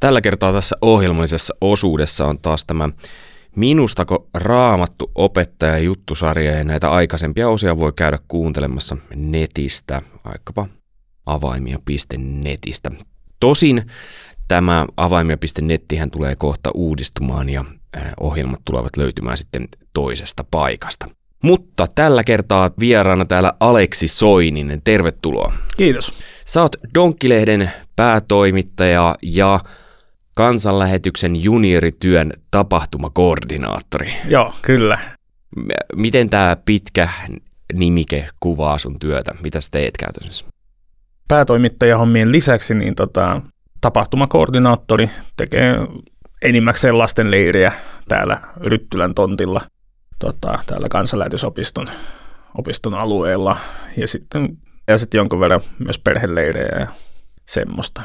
Tällä 0.00 0.20
kertaa 0.20 0.52
tässä 0.52 0.76
ohjelmallisessa 0.80 1.54
osuudessa 1.60 2.26
on 2.26 2.38
taas 2.38 2.64
tämä 2.64 2.88
Minustako 3.56 4.28
raamattu 4.34 5.10
opettaja 5.14 5.78
juttusarja 5.78 6.52
ja 6.52 6.64
näitä 6.64 6.90
aikaisempia 6.90 7.48
osia 7.48 7.76
voi 7.76 7.92
käydä 7.92 8.18
kuuntelemassa 8.28 8.96
netistä, 9.14 10.02
vaikkapa 10.24 10.66
avaimia.netistä. 11.26 12.90
Tosin 13.40 13.82
tämä 14.48 14.86
avaimia.nettihän 14.96 16.10
tulee 16.10 16.36
kohta 16.36 16.70
uudistumaan 16.74 17.48
ja 17.48 17.64
ohjelmat 18.20 18.60
tulevat 18.64 18.96
löytymään 18.96 19.38
sitten 19.38 19.68
toisesta 19.92 20.44
paikasta. 20.50 21.08
Mutta 21.42 21.86
tällä 21.94 22.24
kertaa 22.24 22.70
vieraana 22.80 23.24
täällä 23.24 23.52
Aleksi 23.60 24.08
Soininen. 24.08 24.82
Tervetuloa. 24.84 25.52
Kiitos. 25.76 26.12
Sä 26.46 26.62
oot 26.62 26.76
Donkkilehden 26.94 27.72
päätoimittaja 27.96 29.14
ja 29.22 29.60
kansanlähetyksen 30.36 31.44
juniorityön 31.44 32.32
tapahtumakoordinaattori. 32.50 34.12
Joo, 34.28 34.54
kyllä. 34.62 34.98
Miten 35.94 36.30
tämä 36.30 36.56
pitkä 36.64 37.08
nimike 37.72 38.28
kuvaa 38.40 38.78
sun 38.78 38.98
työtä? 38.98 39.34
Mitä 39.42 39.60
sä 39.60 39.68
teet 39.70 39.96
käytännössä? 39.96 40.46
Päätoimittajahommien 41.28 42.32
lisäksi 42.32 42.74
niin 42.74 42.94
tota, 42.94 43.42
tapahtumakoordinaattori 43.80 45.10
tekee 45.36 45.76
enimmäkseen 46.42 46.98
lastenleiriä 46.98 47.72
täällä 48.08 48.40
Ryttylän 48.56 49.14
tontilla, 49.14 49.60
tota, 50.18 50.58
täällä 50.66 50.88
kansanlähetysopiston 50.88 51.86
opiston 52.58 52.94
alueella 52.94 53.56
ja 53.96 54.08
sitten, 54.08 54.58
ja 54.88 54.98
sitten 54.98 55.18
jonkun 55.18 55.40
verran 55.40 55.60
myös 55.78 55.98
perheleirejä 55.98 56.80
ja 56.80 56.86
semmoista. 57.46 58.02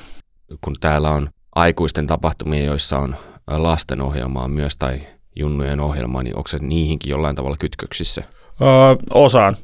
Kun 0.62 0.76
täällä 0.80 1.10
on 1.10 1.30
aikuisten 1.56 2.08
tapahtumia, 2.08 2.64
joissa 2.64 2.98
on 2.98 3.16
lasten 3.48 4.02
ohjelmaa 4.02 4.48
myös 4.48 4.78
tai 4.78 5.02
junnujen 5.36 5.80
ohjelmaa, 5.80 6.24
niin 6.24 6.36
onko 6.36 6.48
se 6.48 6.58
niihinkin 6.62 7.12
jollain 7.12 7.36
tavalla 7.36 7.58
kytköksissä? 7.58 8.24
Öö, 8.62 8.68
osaan. 9.14 9.58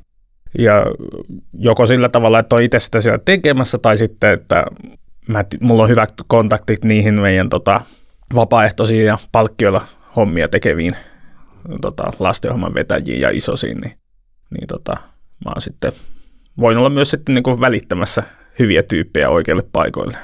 Ja 0.58 0.74
joko 1.54 1.86
sillä 1.86 2.10
tavalla, 2.10 2.40
että 2.40 2.56
on 2.56 2.62
itse 2.62 2.80
sitä 2.80 3.02
siellä 3.02 3.20
tekemässä, 3.26 3.78
tai 3.78 3.98
sitten, 3.98 4.34
että 4.34 4.66
mä, 5.28 5.46
mulla 5.62 5.84
on 5.84 5.90
hyvät 5.90 6.14
kontaktit 6.28 6.84
niihin 6.84 7.22
meidän 7.22 7.50
tota, 7.50 7.82
vapaaehtoisiin 8.36 9.06
ja 9.06 9.18
palkkioilla 9.32 9.82
hommia 10.16 10.48
tekeviin 10.48 10.96
tota, 11.82 12.12
lastenohjelman 12.20 12.74
vetäjiin 12.74 13.22
ja 13.22 13.30
isosiin, 13.30 13.78
niin, 13.78 13.98
niin 14.52 14.68
tota, 14.68 14.98
mä 15.46 15.52
oon 15.56 15.62
sitten, 15.62 15.92
voin 16.60 16.78
olla 16.78 16.90
myös 16.90 17.10
sitten 17.10 17.36
niin 17.36 17.44
kuin 17.44 17.62
välittämässä 17.62 18.24
hyviä 18.60 18.84
tyyppejä 18.84 19.30
oikeille 19.30 19.64
paikoille. 19.72 20.18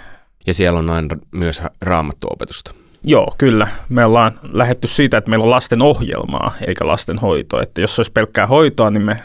Ja 0.47 0.53
siellä 0.53 0.79
on 0.79 0.89
aina 0.89 1.17
myös 1.31 1.61
raamattuopetusta. 1.81 2.73
Joo, 3.03 3.35
kyllä. 3.37 3.67
Me 3.89 4.05
ollaan 4.05 4.39
lähetty 4.51 4.87
siitä, 4.87 5.17
että 5.17 5.29
meillä 5.29 5.43
on 5.43 5.49
lasten 5.49 5.81
ohjelmaa 5.81 6.53
eikä 6.67 6.87
lasten 6.87 7.17
hoitoa. 7.17 7.61
Että 7.61 7.81
jos 7.81 7.99
olisi 7.99 8.11
pelkkää 8.11 8.47
hoitoa, 8.47 8.89
niin 8.89 9.01
me 9.01 9.19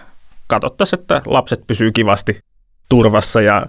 katsottaisiin, 0.47 1.01
että 1.01 1.23
lapset 1.27 1.67
pysyy 1.67 1.93
kivasti 1.93 2.41
turvassa 2.89 3.41
ja 3.41 3.67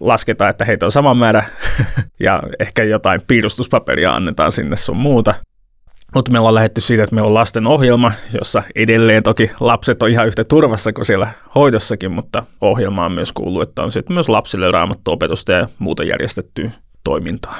lasketaan, 0.00 0.50
että 0.50 0.64
heitä 0.64 0.86
on 0.86 0.92
sama 0.92 1.14
määrä 1.14 1.44
ja 2.20 2.42
ehkä 2.60 2.84
jotain 2.84 3.20
piirustuspaperia 3.26 4.14
annetaan 4.14 4.52
sinne 4.52 4.76
sun 4.76 4.96
muuta. 4.96 5.34
Mutta 6.14 6.32
me 6.32 6.38
ollaan 6.38 6.54
lähetty 6.54 6.80
siitä, 6.80 7.02
että 7.02 7.14
meillä 7.14 7.28
on 7.28 7.34
lasten 7.34 7.66
ohjelma, 7.66 8.12
jossa 8.38 8.62
edelleen 8.74 9.22
toki 9.22 9.50
lapset 9.60 10.02
on 10.02 10.10
ihan 10.10 10.26
yhtä 10.26 10.44
turvassa 10.44 10.92
kuin 10.92 11.06
siellä 11.06 11.28
hoidossakin, 11.54 12.12
mutta 12.12 12.42
ohjelmaan 12.60 13.12
myös 13.12 13.32
kuuluu, 13.32 13.60
että 13.60 13.82
on 13.82 13.92
sitten 13.92 14.14
myös 14.14 14.28
lapsille 14.28 14.70
raamattu 14.70 15.10
opetusta 15.10 15.52
ja 15.52 15.68
muuta 15.78 16.04
järjestettyä 16.04 16.70
toimintaa. 17.06 17.58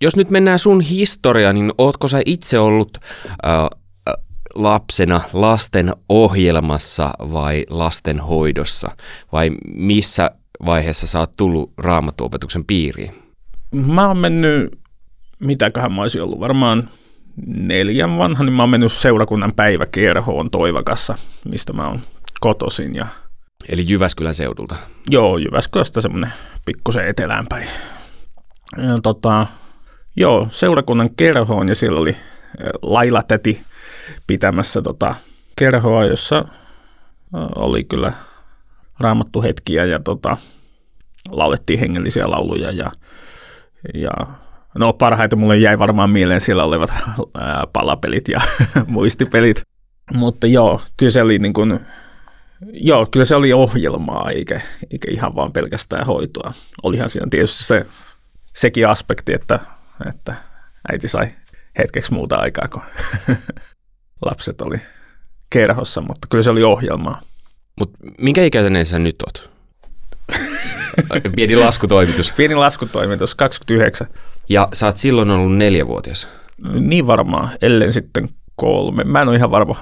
Jos 0.00 0.16
nyt 0.16 0.30
mennään 0.30 0.58
sun 0.58 0.80
historiaan, 0.80 1.54
niin 1.54 1.72
ootko 1.78 2.08
sä 2.08 2.20
itse 2.26 2.58
ollut 2.58 2.98
äh, 3.46 3.68
lapsena 4.54 5.20
lasten 5.32 5.92
ohjelmassa 6.08 7.10
vai 7.32 7.64
lasten 7.70 8.20
hoidossa? 8.20 8.88
Vai 9.32 9.50
missä 9.74 10.30
vaiheessa 10.66 11.06
sä 11.06 11.18
oot 11.18 11.32
tullut 11.36 11.72
raamattuopetuksen 11.78 12.64
piiriin? 12.64 13.14
Mä 13.74 14.06
oon 14.08 14.18
mennyt, 14.18 14.78
mitäköhän 15.38 15.92
mä 15.92 16.02
olisin 16.02 16.22
ollut, 16.22 16.40
varmaan 16.40 16.90
neljän 17.46 18.18
vanha, 18.18 18.44
niin 18.44 18.52
mä 18.52 18.62
oon 18.62 18.70
mennyt 18.70 18.92
seurakunnan 18.92 19.52
päiväkerhoon 19.52 20.50
Toivakassa, 20.50 21.18
mistä 21.44 21.72
mä 21.72 21.88
oon 21.88 22.00
kotosin. 22.40 22.94
Ja 22.94 23.06
Eli 23.68 23.84
Jyväskylän 23.88 24.34
seudulta? 24.34 24.76
Joo, 25.10 25.38
Jyväskylästä 25.38 26.00
semmoinen 26.00 26.32
pikkusen 26.66 27.06
eteläänpäin. 27.06 27.68
Ja 28.76 29.00
tota, 29.02 29.46
joo, 30.16 30.48
seurakunnan 30.50 31.10
kerhoon 31.16 31.68
ja 31.68 31.74
siellä 31.74 32.00
oli 32.00 32.16
Laila 32.82 33.22
täti 33.22 33.62
pitämässä 34.26 34.82
tota 34.82 35.14
kerhoa, 35.56 36.04
jossa 36.04 36.44
oli 37.56 37.84
kyllä 37.84 38.12
raamattu 39.00 39.42
hetkiä 39.42 39.84
ja 39.84 40.00
tota, 40.00 40.36
laulettiin 41.30 41.80
hengellisiä 41.80 42.30
lauluja 42.30 42.72
ja, 42.72 42.92
ja 43.94 44.10
no 44.78 44.92
parhaiten 44.92 45.38
mulle 45.38 45.56
jäi 45.56 45.78
varmaan 45.78 46.10
mieleen 46.10 46.40
siellä 46.40 46.64
olevat 46.64 46.90
ää, 47.38 47.64
palapelit 47.72 48.28
ja 48.28 48.40
muistipelit. 48.86 49.62
Mutta 50.12 50.46
joo, 50.46 50.80
kyllä 50.96 51.10
se 51.10 51.22
oli 51.22 51.38
niin 51.38 51.52
kuin, 51.52 51.80
joo, 52.72 53.06
kyllä 53.06 53.24
se 53.24 53.36
oli 53.36 53.52
ohjelmaa 53.52 54.30
eikä, 54.30 54.60
eikä 54.90 55.10
ihan 55.10 55.34
vaan 55.34 55.52
pelkästään 55.52 56.06
hoitoa. 56.06 56.52
Olihan 56.82 57.08
siinä 57.08 57.26
tietysti 57.30 57.64
se, 57.64 57.86
sekin 58.54 58.88
aspekti, 58.88 59.32
että, 59.32 59.60
että 60.08 60.34
äiti 60.92 61.08
sai 61.08 61.28
hetkeksi 61.78 62.14
muuta 62.14 62.36
aikaa, 62.36 62.68
kun 62.68 62.82
lapset 64.26 64.60
oli 64.60 64.76
kerhossa, 65.50 66.00
mutta 66.00 66.26
kyllä 66.30 66.44
se 66.44 66.50
oli 66.50 66.62
ohjelmaa. 66.62 67.20
Mutta 67.80 67.98
minkä 68.18 68.44
ikäinen 68.44 68.86
sä 68.86 68.98
nyt 68.98 69.16
oot? 69.22 69.50
Pieni 71.36 71.56
laskutoimitus. 71.56 72.32
Pieni 72.36 72.54
laskutoimitus, 72.54 73.34
29. 73.34 74.06
Ja 74.48 74.68
sä 74.72 74.86
oot 74.86 74.96
silloin 74.96 75.30
ollut 75.30 75.56
neljävuotias. 75.56 76.28
Niin 76.80 77.06
varmaan, 77.06 77.50
ellei 77.62 77.92
sitten 77.92 78.28
kolme. 78.56 79.04
Mä 79.04 79.22
en 79.22 79.28
ole 79.28 79.36
ihan 79.36 79.50
varma, 79.50 79.76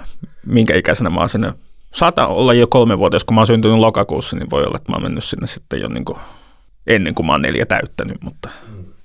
minkä 0.46 0.74
ikäisenä 0.74 1.10
mä 1.10 1.20
oon 1.20 1.28
sinne. 1.28 1.52
Saata 1.94 2.26
olla 2.26 2.54
jo 2.54 2.66
kolme 2.66 2.98
vuotias, 2.98 3.24
kun 3.24 3.34
mä 3.34 3.40
oon 3.40 3.46
syntynyt 3.46 3.78
lokakuussa, 3.78 4.36
niin 4.36 4.50
voi 4.50 4.64
olla, 4.64 4.76
että 4.76 4.92
mä 4.92 4.96
oon 4.96 5.02
mennyt 5.02 5.24
sinne 5.24 5.46
sitten 5.46 5.80
jo 5.80 5.88
niin 5.88 6.04
ennen 6.86 7.14
kuin 7.14 7.26
mä 7.26 7.32
oon 7.32 7.42
neljä 7.42 7.66
täyttänyt, 7.66 8.22
mutta 8.22 8.48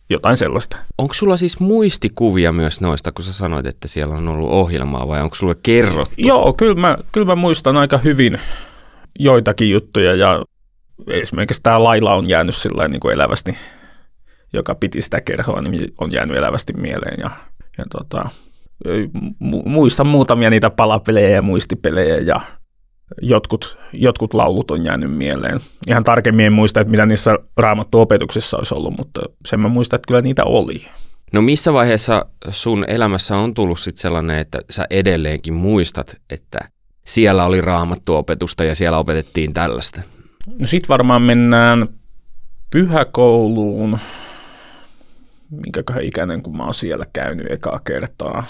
jotain 0.10 0.38
sellaista. 0.38 0.78
Onko 0.98 1.14
sulla 1.14 1.38
siis 1.38 1.60
muistikuvia 1.60 2.54
myös 2.54 2.82
noista, 2.82 3.12
kun 3.12 3.26
sä 3.26 3.34
sanoit, 3.34 3.68
että 3.68 3.88
siellä 3.88 4.16
on 4.16 4.28
ollut 4.28 4.50
ohjelmaa, 4.50 5.08
vai 5.08 5.22
onko 5.22 5.36
sulle 5.36 5.56
kerrottu? 5.64 6.16
Joo, 6.18 6.54
kyllä 6.54 6.76
mä, 6.76 6.98
kyllä 7.12 7.28
mä 7.28 7.36
muistan 7.36 7.78
aika 7.78 7.98
hyvin 7.98 8.40
joitakin 9.20 9.70
juttuja, 9.70 10.16
ja 10.16 10.44
esimerkiksi 11.08 11.64
tämä 11.64 11.84
Laila 11.84 12.16
on 12.16 12.30
jäänyt 12.30 12.56
sillä 12.56 12.88
niin 12.88 13.00
kuin 13.00 13.14
elävästi, 13.14 13.58
joka 14.54 14.76
piti 14.76 15.02
sitä 15.02 15.22
kerhoa, 15.22 15.62
niin 15.62 15.94
on 16.00 16.12
jäänyt 16.12 16.38
elävästi 16.38 16.74
mieleen, 16.74 17.20
ja, 17.20 17.30
ja 17.78 17.86
tota, 17.92 18.30
muistan 19.66 20.08
muutamia 20.08 20.50
niitä 20.50 20.70
palapelejä 20.70 21.30
ja 21.30 21.42
muistipelejä, 21.42 22.18
ja 22.18 22.42
jotkut, 23.22 23.78
jotkut 23.94 24.34
laulut 24.34 24.72
on 24.72 24.86
jäänyt 24.86 25.18
mieleen. 25.18 25.60
Ihan 25.88 26.04
tarkemmin 26.04 26.46
en 26.46 26.54
muista, 26.54 26.82
että 26.82 26.92
mitä 26.92 27.06
niissä 27.06 27.38
raamattuopetuksissa 27.58 28.58
olisi 28.58 28.76
ollut, 28.76 28.98
mutta 28.98 29.22
sen 29.46 29.60
mä 29.60 29.68
muistan, 29.68 29.98
että 29.98 30.08
kyllä 30.08 30.22
niitä 30.22 30.44
oli. 30.44 30.86
No 31.34 31.42
missä 31.42 31.74
vaiheessa 31.74 32.26
sun 32.50 32.86
elämässä 32.88 33.38
on 33.38 33.54
tullut 33.54 33.80
sitten 33.80 34.02
sellainen, 34.02 34.40
että 34.40 34.60
sä 34.70 34.86
edelleenkin 34.90 35.54
muistat, 35.54 36.22
että 36.30 36.60
siellä 37.06 37.46
oli 37.46 37.62
raamattuopetusta 37.62 38.64
ja 38.64 38.76
siellä 38.76 38.98
opetettiin 38.98 39.54
tällaista? 39.54 40.02
No 40.60 40.66
sit 40.66 40.90
varmaan 40.90 41.22
mennään 41.22 41.88
pyhäkouluun, 42.70 44.00
minkäköhän 45.50 46.04
ikäinen, 46.04 46.42
kun 46.42 46.58
mä 46.58 46.64
oon 46.64 46.74
siellä 46.74 47.06
käynyt 47.14 47.52
ekaa 47.52 47.80
kertaa. 47.80 48.44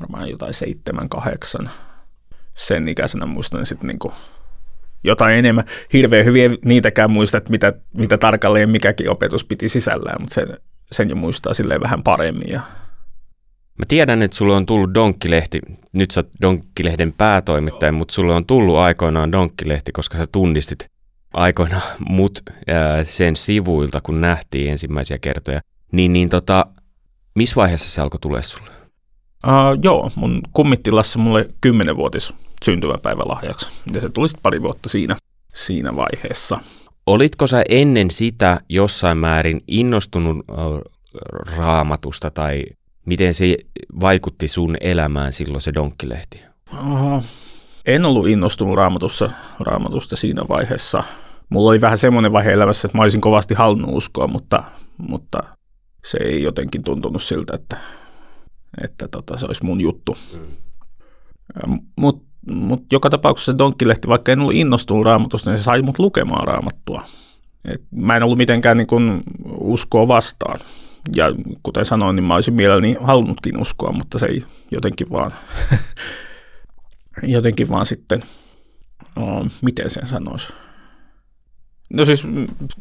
Varmaan 0.00 0.30
jotain 0.30 0.54
seitsemän, 0.54 1.08
kahdeksan 1.08 1.70
sen 2.58 2.88
ikäisenä 2.88 3.26
muistan 3.26 3.66
sitten 3.66 3.86
niin 3.86 4.12
jotain 5.04 5.38
enemmän. 5.38 5.64
Hirveän 5.92 6.24
hyviä 6.24 6.50
niitäkään 6.64 7.10
muista, 7.10 7.38
että 7.38 7.50
mitä, 7.50 7.72
mitä 7.94 8.18
tarkalleen 8.18 8.70
mikäkin 8.70 9.10
opetus 9.10 9.44
piti 9.44 9.68
sisällään, 9.68 10.20
mutta 10.20 10.34
sen, 10.34 10.58
sen 10.92 11.08
jo 11.08 11.16
muistaa 11.16 11.54
silleen 11.54 11.80
vähän 11.80 12.02
paremmin. 12.02 12.50
Ja... 12.52 12.60
Mä 13.78 13.84
tiedän, 13.88 14.22
että 14.22 14.36
sulle 14.36 14.54
on 14.54 14.66
tullut 14.66 14.94
Donkkilehti, 14.94 15.60
nyt 15.92 16.10
sä 16.10 16.20
oot 16.20 16.28
Donkkilehden 16.42 17.12
päätoimittaja, 17.12 17.92
mutta 17.92 18.14
sulle 18.14 18.34
on 18.34 18.46
tullut 18.46 18.76
aikoinaan 18.76 19.32
Donkkilehti, 19.32 19.92
koska 19.92 20.16
sä 20.16 20.26
tunnistit 20.32 20.86
aikoinaan 21.32 21.82
mut 22.08 22.42
ää, 22.68 23.04
sen 23.04 23.36
sivuilta, 23.36 24.00
kun 24.00 24.20
nähtiin 24.20 24.72
ensimmäisiä 24.72 25.18
kertoja. 25.18 25.60
Niin, 25.92 26.12
niin 26.12 26.28
tota, 26.28 26.66
missä 27.34 27.56
vaiheessa 27.56 27.90
se 27.90 28.00
alkoi 28.00 28.20
tulla 28.20 28.42
sulle? 28.42 28.70
Uh, 29.46 29.78
joo, 29.82 30.10
mun 30.14 30.40
kummittilassa 30.52 31.18
mulle 31.18 31.48
kymmenenvuotis 31.60 32.34
syntymäpäivälahjaksi. 32.64 33.68
Ja 33.92 34.00
se 34.00 34.08
tuli 34.08 34.28
sitten 34.28 34.42
pari 34.42 34.62
vuotta 34.62 34.88
siinä, 34.88 35.16
siinä 35.54 35.96
vaiheessa. 35.96 36.58
Olitko 37.06 37.46
sä 37.46 37.62
ennen 37.68 38.10
sitä 38.10 38.60
jossain 38.68 39.18
määrin 39.18 39.60
innostunut 39.68 40.36
raamatusta 41.56 42.30
tai 42.30 42.64
miten 43.06 43.34
se 43.34 43.56
vaikutti 44.00 44.48
sun 44.48 44.76
elämään 44.80 45.32
silloin 45.32 45.60
se 45.60 45.74
donkkilehti? 45.74 46.40
Aha. 46.72 47.22
En 47.86 48.04
ollut 48.04 48.28
innostunut 48.28 48.76
raamatussa, 48.76 49.30
raamatusta 49.60 50.16
siinä 50.16 50.42
vaiheessa. 50.48 51.02
Mulla 51.48 51.70
oli 51.70 51.80
vähän 51.80 51.98
semmoinen 51.98 52.32
vaihe 52.32 52.50
elämässä, 52.50 52.88
että 52.88 52.98
mä 52.98 53.02
olisin 53.02 53.20
kovasti 53.20 53.54
halunnut 53.54 53.90
uskoa, 53.92 54.26
mutta, 54.26 54.64
mutta 54.98 55.42
se 56.04 56.18
ei 56.24 56.42
jotenkin 56.42 56.82
tuntunut 56.82 57.22
siltä, 57.22 57.54
että, 57.54 57.76
että 58.84 59.08
tota, 59.08 59.36
se 59.36 59.46
olisi 59.46 59.64
mun 59.64 59.80
juttu. 59.80 60.16
Mm. 60.32 61.80
Mutta 61.96 62.27
mut 62.50 62.92
joka 62.92 63.10
tapauksessa 63.10 63.52
se 63.52 63.58
donkkilehti, 63.58 64.08
vaikka 64.08 64.32
en 64.32 64.40
ollut 64.40 64.54
innostunut 64.54 65.06
raamatusta, 65.06 65.50
niin 65.50 65.58
se 65.58 65.64
sai 65.64 65.82
mut 65.82 65.98
lukemaan 65.98 66.44
raamattua. 66.44 67.02
Et 67.64 67.82
mä 67.90 68.16
en 68.16 68.22
ollut 68.22 68.38
mitenkään 68.38 68.76
niin 68.76 68.86
kun 68.86 69.22
uskoa 69.60 70.08
vastaan. 70.08 70.60
Ja 71.16 71.26
kuten 71.62 71.84
sanoin, 71.84 72.16
niin 72.16 72.24
mä 72.24 72.34
olisin 72.34 72.54
mielelläni 72.54 72.96
halunnutkin 73.00 73.60
uskoa, 73.60 73.92
mutta 73.92 74.18
se 74.18 74.26
ei 74.26 74.44
jotenkin 74.70 75.10
vaan, 75.10 75.30
jotenkin 77.22 77.68
vaan 77.68 77.86
sitten, 77.86 78.22
oh, 79.16 79.46
miten 79.62 79.90
sen 79.90 80.06
sanoisi. 80.06 80.52
No 81.92 82.04
siis, 82.04 82.26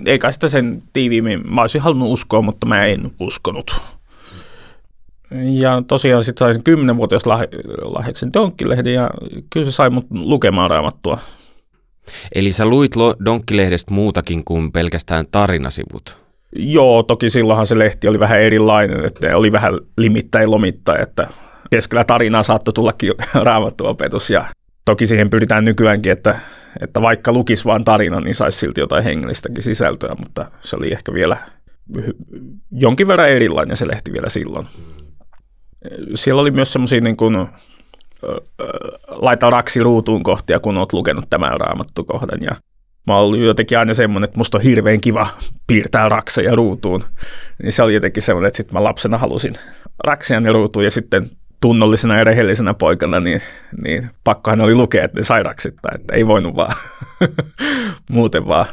eikä 0.06 0.32
sitä 0.32 0.50
sen 0.50 0.84
tiiviimmin, 0.94 1.54
mä 1.54 1.62
olisin 1.62 1.82
halunnut 1.82 2.12
uskoa, 2.12 2.42
mutta 2.42 2.66
mä 2.66 2.86
en 2.86 3.12
uskonut. 3.20 3.82
Ja 5.32 5.84
tosiaan 5.88 6.24
sitten 6.24 6.40
sain 6.40 6.64
kymmenenvuotias 6.64 7.26
lahjaksen 7.82 8.34
Donkkilehden 8.34 8.94
ja 8.94 9.10
kyllä 9.50 9.66
se 9.66 9.72
sai 9.72 9.90
mut 9.90 10.06
lukemaan 10.12 10.70
raamattua. 10.70 11.20
Eli 12.36 12.52
sä 12.52 12.66
luit 12.66 12.92
Donkkilehdestä 13.26 13.94
muutakin 13.94 14.46
kuin 14.46 14.72
pelkästään 14.72 15.26
tarinasivut? 15.32 16.18
Joo, 16.56 17.04
toki 17.04 17.30
silloinhan 17.30 17.68
se 17.68 17.80
lehti 17.80 18.08
oli 18.08 18.20
vähän 18.20 18.40
erilainen, 18.40 19.06
että 19.06 19.38
oli 19.38 19.52
vähän 19.52 19.74
limittäin 19.98 20.52
lomittain, 20.52 21.02
että 21.02 21.28
keskellä 21.70 22.04
tarinaa 22.04 22.44
saattoi 22.44 22.74
tullakin 22.74 23.14
raamattuopetus 23.44 24.30
ja 24.30 24.46
toki 24.86 25.08
siihen 25.08 25.30
pyritään 25.30 25.66
nykyäänkin, 25.66 26.12
että, 26.12 26.40
että 26.82 27.02
vaikka 27.02 27.32
lukisi 27.32 27.66
vain 27.66 27.84
tarinan, 27.84 28.24
niin 28.24 28.36
saisi 28.36 28.60
silti 28.60 28.82
jotain 28.82 29.04
hengellistäkin 29.04 29.64
sisältöä, 29.64 30.16
mutta 30.20 30.52
se 30.62 30.76
oli 30.76 30.92
ehkä 30.92 31.14
vielä 31.14 31.38
jonkin 32.72 33.08
verran 33.08 33.30
erilainen 33.30 33.78
se 33.78 33.88
lehti 33.88 34.12
vielä 34.12 34.30
silloin. 34.30 34.68
Siellä 36.16 36.42
oli 36.42 36.52
myös 36.52 36.74
semmoisia 36.74 37.02
niin 37.02 37.18
kuin, 37.18 37.48
laita 39.10 39.50
raksi 39.50 39.84
ruutuun 39.84 40.24
kohtia, 40.24 40.60
kun 40.60 40.78
olet 40.78 40.94
lukenut 40.94 41.26
tämän 41.30 41.60
raamattukohdan. 41.60 42.42
Ja 42.42 42.56
mä 43.08 43.18
olin 43.18 43.44
jotenkin 43.44 43.80
aina 43.80 43.94
semmoinen, 43.94 44.28
että 44.28 44.38
musta 44.38 44.58
on 44.58 44.64
hirveän 44.64 45.02
kiva 45.02 45.28
piirtää 45.68 46.10
rakseja 46.10 46.56
ruutuun. 46.56 47.02
Niin 47.64 47.74
se 47.74 47.84
oli 47.84 47.94
jotenkin 47.94 48.24
semmoinen, 48.24 48.48
että 48.48 48.58
sitten 48.58 48.74
mä 48.74 48.84
lapsena 48.84 49.18
halusin 49.18 49.54
raksia 50.04 50.40
ne 50.40 50.52
ruutuun 50.52 50.86
ja 50.86 50.92
sitten 50.92 51.30
tunnollisena 51.62 52.18
ja 52.18 52.24
rehellisenä 52.24 52.74
poikana, 52.74 53.20
niin, 53.20 53.42
niin 53.84 54.10
pakkohan 54.24 54.62
oli 54.62 54.76
lukea, 54.76 55.04
että 55.04 55.20
ne 55.20 55.24
sai 55.24 55.44
raksittaa, 55.44 55.92
että 55.96 56.16
ei 56.16 56.28
voinut 56.28 56.56
vaan 56.56 56.74
muuten 58.10 58.48
vaan 58.48 58.66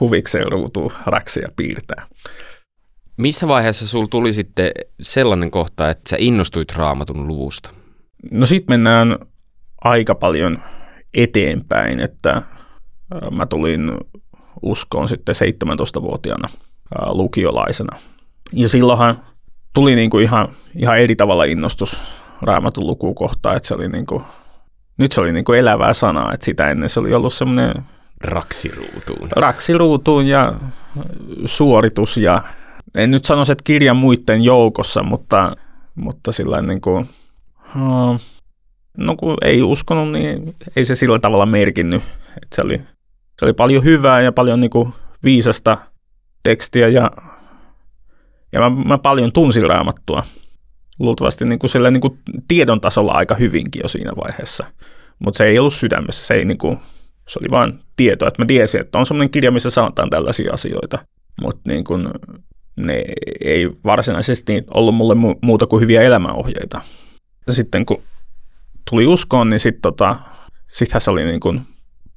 huvikseen 0.00 0.52
ruutuun 0.52 0.92
raksia 1.06 1.48
piirtää. 1.56 2.02
Missä 3.16 3.48
vaiheessa 3.48 3.88
sul 3.88 4.06
tuli 4.06 4.32
sitten 4.32 4.70
sellainen 5.02 5.50
kohta, 5.50 5.90
että 5.90 6.10
sä 6.10 6.16
innostuit 6.18 6.72
raamatun 6.76 7.28
luvusta? 7.28 7.70
No 8.30 8.46
sit 8.46 8.68
mennään 8.68 9.18
aika 9.84 10.14
paljon 10.14 10.58
eteenpäin, 11.14 12.00
että 12.00 12.42
mä 13.30 13.46
tulin 13.46 13.98
uskoon 14.62 15.08
sitten 15.08 15.34
17-vuotiaana 15.34 16.48
lukiolaisena. 17.08 17.98
Ja 18.52 18.68
silloinhan 18.68 19.18
tuli 19.74 19.94
niin 19.94 20.10
kuin 20.10 20.24
ihan, 20.24 20.48
ihan 20.76 20.98
eri 20.98 21.16
tavalla 21.16 21.44
innostus 21.44 22.02
raamatun 22.42 22.86
lukukohtaan, 22.86 23.56
että 23.56 23.68
se 23.68 23.74
oli 23.74 23.88
niin 23.88 24.06
kuin, 24.06 24.24
nyt 24.98 25.12
se 25.12 25.20
oli 25.20 25.32
niin 25.32 25.44
kuin 25.44 25.58
elävää 25.58 25.92
sanaa, 25.92 26.32
että 26.32 26.46
sitä 26.46 26.70
ennen 26.70 26.88
se 26.88 27.00
oli 27.00 27.14
ollut 27.14 27.34
semmoinen 27.34 27.74
raksiruutuun. 28.24 29.28
Raksiruutuun 29.36 30.26
ja 30.26 30.52
suoritus 31.44 32.16
ja 32.16 32.42
en 32.94 33.10
nyt 33.10 33.24
sanoisi, 33.24 33.52
että 33.52 33.64
kirjan 33.64 33.96
muiden 33.96 34.42
joukossa, 34.42 35.02
mutta, 35.02 35.56
mutta 35.94 36.32
sillä 36.32 36.62
niin 36.62 36.80
kuin, 36.80 37.08
no 38.96 39.16
kun 39.16 39.36
ei 39.42 39.62
uskonut, 39.62 40.12
niin 40.12 40.54
ei 40.76 40.84
se 40.84 40.94
sillä 40.94 41.18
tavalla 41.18 41.46
merkinnyt. 41.46 42.02
Että 42.42 42.56
se, 42.56 42.62
oli, 42.64 42.78
se 43.38 43.44
oli 43.44 43.52
paljon 43.52 43.84
hyvää 43.84 44.20
ja 44.20 44.32
paljon 44.32 44.60
niin 44.60 44.70
kuin 44.70 44.92
viisasta 45.24 45.78
tekstiä 46.42 46.88
ja, 46.88 47.10
ja 48.52 48.60
mä, 48.60 48.70
mä 48.70 48.98
paljon 48.98 49.32
tunsin 49.32 49.68
raamattua. 49.68 50.22
Luultavasti 50.98 51.44
niin 51.44 51.58
kuin 51.58 51.70
sillä 51.70 51.90
niin 51.90 52.00
kuin 52.00 52.18
tiedon 52.48 52.80
tasolla 52.80 53.12
aika 53.12 53.34
hyvinkin 53.34 53.80
jo 53.82 53.88
siinä 53.88 54.12
vaiheessa. 54.24 54.64
Mutta 55.18 55.38
se 55.38 55.44
ei 55.44 55.58
ollut 55.58 55.74
sydämessä, 55.74 56.26
se, 56.26 56.34
ei 56.34 56.44
niin 56.44 56.58
kuin, 56.58 56.78
se 57.28 57.38
oli 57.38 57.50
vain 57.50 57.78
tieto, 57.96 58.26
että 58.26 58.42
mä 58.42 58.46
tiesin, 58.46 58.80
että 58.80 58.98
on 58.98 59.06
sellainen 59.06 59.30
kirja, 59.30 59.50
missä 59.50 59.70
sanotaan 59.70 60.10
tällaisia 60.10 60.52
asioita. 60.52 60.98
Mutta 61.42 61.70
niin 61.70 61.84
kuin, 61.84 62.08
ne 62.76 63.04
ei 63.40 63.70
varsinaisesti 63.84 64.64
ollut 64.74 64.94
mulle 64.94 65.36
muuta 65.42 65.66
kuin 65.66 65.80
hyviä 65.80 66.02
elämäohjeita. 66.02 66.80
Sitten 67.50 67.86
kun 67.86 68.02
tuli 68.90 69.06
uskoon, 69.06 69.50
niin 69.50 69.60
sitten 69.60 69.82
tota, 69.82 70.16
sittenhän 70.68 71.00
se 71.00 71.10
oli 71.10 71.24
niin 71.24 71.40
kuin 71.40 71.60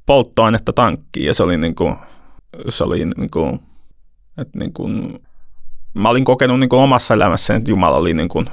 polttoainetta 0.06 0.74
tankkiin 0.74 1.26
ja 1.26 1.34
se 1.34 1.44
oli 1.44 1.58
niin 1.58 1.76
kuin, 1.76 1.96
se 2.70 2.84
oli 2.84 3.06
niin 3.06 3.32
kuin, 3.32 3.60
että 4.38 4.60
niin 4.60 4.74
kuin, 4.74 5.20
mä 5.94 6.10
olin 6.10 6.26
kokenut 6.26 6.60
niin 6.60 6.70
kuin 6.70 6.80
omassa 6.80 7.14
elämässäni, 7.14 7.58
että 7.58 7.72
Jumala 7.72 7.98
oli 7.98 8.14
niin 8.14 8.30
kuin 8.30 8.50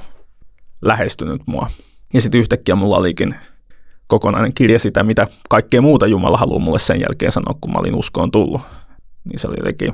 lähestynyt 0.81 1.41
mua. 1.45 1.69
Ja 2.13 2.21
sitten 2.21 2.41
yhtäkkiä 2.41 2.75
mulla 2.75 2.97
olikin 2.97 3.35
kokonainen 4.07 4.53
kirja 4.53 4.79
sitä, 4.79 5.03
mitä 5.03 5.27
kaikkea 5.49 5.81
muuta 5.81 6.07
Jumala 6.07 6.37
haluaa 6.37 6.59
mulle 6.59 6.79
sen 6.79 6.99
jälkeen 6.99 7.31
sanoa, 7.31 7.57
kun 7.61 7.71
mä 7.71 7.79
olin 7.79 7.95
uskoon 7.95 8.31
tullut. 8.31 8.61
Niin 9.23 9.39
se 9.39 9.47
oli 9.47 9.55
jotenkin 9.59 9.93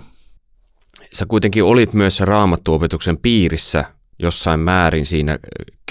Sä 1.14 1.26
kuitenkin 1.26 1.64
olit 1.64 1.94
myös 1.94 2.20
raamattuopetuksen 2.20 3.18
piirissä 3.18 3.86
jossain 4.20 4.60
määrin 4.60 5.06
siinä 5.06 5.40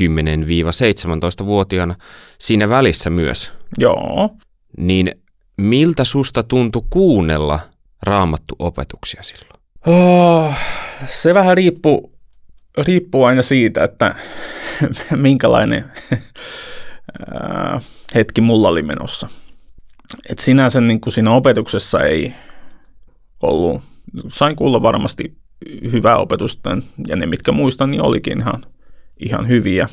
10-17-vuotiaana, 0.00 1.94
siinä 2.38 2.68
välissä 2.68 3.10
myös. 3.10 3.52
Joo. 3.78 4.30
Niin 4.76 5.12
miltä 5.56 6.04
susta 6.04 6.42
tuntui 6.42 6.82
kuunnella 6.90 7.60
raamattuopetuksia 8.02 9.22
silloin? 9.22 9.60
Oh, 9.86 10.54
se 11.06 11.34
vähän 11.34 11.56
riippuu, 11.56 12.12
riippuu 12.78 13.24
aina 13.24 13.42
siitä, 13.42 13.84
että 13.84 14.14
minkälainen 15.16 15.92
hetki 18.14 18.40
mulla 18.40 18.68
oli 18.68 18.82
menossa. 18.82 19.28
Et 20.28 20.38
sinänsä 20.38 20.80
niin 20.80 21.00
kuin 21.00 21.12
siinä 21.12 21.30
opetuksessa 21.30 22.00
ei 22.00 22.34
ollut 23.42 23.82
sain 24.28 24.56
kuulla 24.56 24.82
varmasti 24.82 25.36
hyvää 25.92 26.16
opetusta 26.16 26.78
ja 27.06 27.16
ne, 27.16 27.26
mitkä 27.26 27.52
muistan, 27.52 27.90
niin 27.90 28.02
olikin 28.02 28.38
ihan, 28.38 28.62
ihan 29.20 29.48
hyviä. 29.48 29.88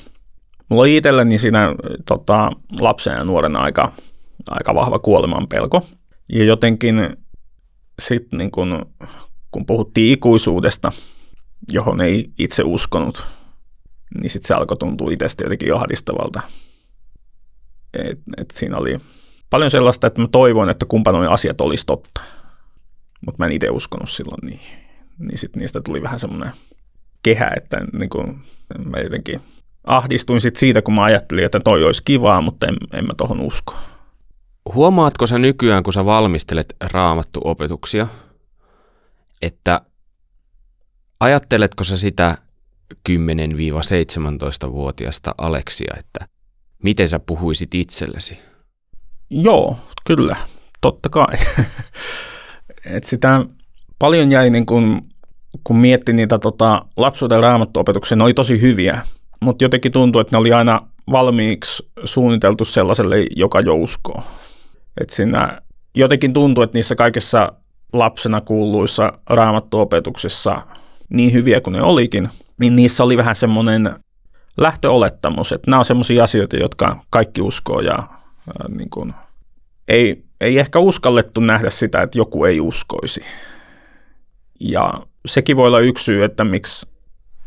Mulla 0.70 0.82
oli 0.82 0.98
itselläni 0.98 1.38
siinä 1.38 1.76
tota, 2.06 2.52
lapsen 2.80 3.14
ja 3.14 3.24
nuoren 3.24 3.56
aika, 3.56 3.92
aika 4.50 4.76
vahva 4.76 5.00
kuoleman 5.00 5.48
pelko. 5.48 5.88
Ja 6.30 6.44
jotenkin 6.44 7.18
sitten 8.02 8.38
niin 8.38 8.52
kun, 8.52 8.86
kun 9.52 9.66
puhuttiin 9.66 10.14
ikuisuudesta, 10.14 10.92
johon 11.72 12.02
ei 12.02 12.32
itse 12.40 12.64
uskonut, 12.64 13.26
niin 14.22 14.30
sitten 14.30 14.48
se 14.48 14.54
alkoi 14.54 14.78
tuntua 14.78 15.12
itsestä 15.12 15.44
jotenkin 15.44 15.74
ahdistavalta. 15.74 16.42
Et, 17.94 18.20
et 18.38 18.52
siinä 18.52 18.78
oli 18.78 18.98
paljon 19.50 19.72
sellaista, 19.72 20.08
että 20.08 20.22
mä 20.22 20.28
toivoin, 20.28 20.70
että 20.70 20.86
kumpanoin 20.86 21.30
asiat 21.30 21.62
olisi 21.62 21.86
totta 21.86 22.22
mutta 23.26 23.40
mä 23.40 23.46
en 23.46 23.52
itse 23.52 23.70
uskonut 23.70 24.10
silloin 24.10 24.46
niin. 24.46 24.62
Niin 25.20 25.38
sitten 25.38 25.60
niistä 25.60 25.82
tuli 25.82 26.02
vähän 26.02 26.20
semmoinen 26.20 26.52
kehä, 27.24 27.52
että 27.58 27.78
niin 27.94 28.10
kuin, 28.10 28.40
mä 28.86 29.00
jotenkin 29.00 29.42
ahdistuin 29.84 30.42
sit 30.42 30.56
siitä, 30.56 30.82
kun 30.82 30.94
mä 30.94 31.04
ajattelin, 31.04 31.46
että 31.46 31.60
toi 31.60 31.84
olisi 31.84 32.02
kivaa, 32.06 32.42
mutta 32.42 32.68
en, 32.68 32.76
en 32.94 33.08
mä 33.08 33.14
tohon 33.18 33.42
usko. 33.42 33.76
Huomaatko 34.74 35.28
sä 35.28 35.38
nykyään, 35.38 35.84
kun 35.84 35.94
sä 35.94 36.06
valmistelet 36.06 36.76
raamattuopetuksia, 36.92 38.08
että 39.42 39.82
ajatteletko 41.20 41.84
sä 41.84 41.98
sitä 41.98 42.38
10-17-vuotiaasta 43.10 45.36
Aleksia, 45.38 45.94
että 46.00 46.28
miten 46.84 47.10
sä 47.10 47.20
puhuisit 47.20 47.76
itsellesi? 47.76 48.40
Joo, 49.30 49.78
kyllä, 50.06 50.36
totta 50.82 51.10
kai. 51.10 51.36
Et 52.90 53.04
sitä 53.04 53.46
paljon 54.00 54.32
jäi, 54.32 54.50
niin 54.50 54.66
kun, 54.66 55.02
kun 55.64 55.78
mietti 55.78 56.14
niitä 56.14 56.40
tota, 56.40 56.86
lapsuuden 56.98 57.44
raamattuopetuksia, 57.44 58.16
ne 58.16 58.24
oli 58.24 58.34
tosi 58.34 58.62
hyviä, 58.62 59.02
mutta 59.42 59.64
jotenkin 59.64 59.92
tuntui, 59.92 60.22
että 60.22 60.36
ne 60.36 60.40
oli 60.40 60.54
aina 60.54 60.82
valmiiksi 61.12 61.90
suunniteltu 62.04 62.66
sellaiselle, 62.66 63.16
joka 63.36 63.60
jo 63.60 63.76
uskoo. 63.76 64.24
Et 65.02 65.10
siinä 65.10 65.62
jotenkin 65.96 66.34
tuntui, 66.34 66.64
että 66.64 66.78
niissä 66.78 66.96
kaikissa 66.96 67.54
lapsena 67.94 68.42
kuuluissa 68.42 69.14
raamattuopetuksissa, 69.30 70.62
niin 71.10 71.34
hyviä 71.34 71.62
kuin 71.62 71.74
ne 71.74 71.82
olikin, 71.82 72.30
niin 72.60 72.76
niissä 72.76 73.04
oli 73.04 73.18
vähän 73.18 73.36
semmoinen 73.36 73.96
lähtöolettamus, 74.58 75.52
että 75.52 75.72
nämä 75.72 75.80
on 75.80 75.86
semmoisia 75.86 76.24
asioita, 76.24 76.58
jotka 76.58 77.00
kaikki 77.10 77.42
uskoo 77.42 77.80
ja 77.80 77.96
ää, 77.98 78.68
niin 78.78 78.90
kuin, 78.90 79.14
ei, 79.88 80.27
ei 80.42 80.60
ehkä 80.60 80.80
uskallettu 80.80 81.42
nähdä 81.42 81.70
sitä, 81.70 82.02
että 82.02 82.18
joku 82.18 82.46
ei 82.46 82.60
uskoisi. 82.60 83.22
Ja 84.60 84.94
sekin 85.26 85.58
voi 85.58 85.68
olla 85.68 85.80
yksi 85.80 86.04
syy, 86.04 86.24
että 86.24 86.44
miksi, 86.44 86.88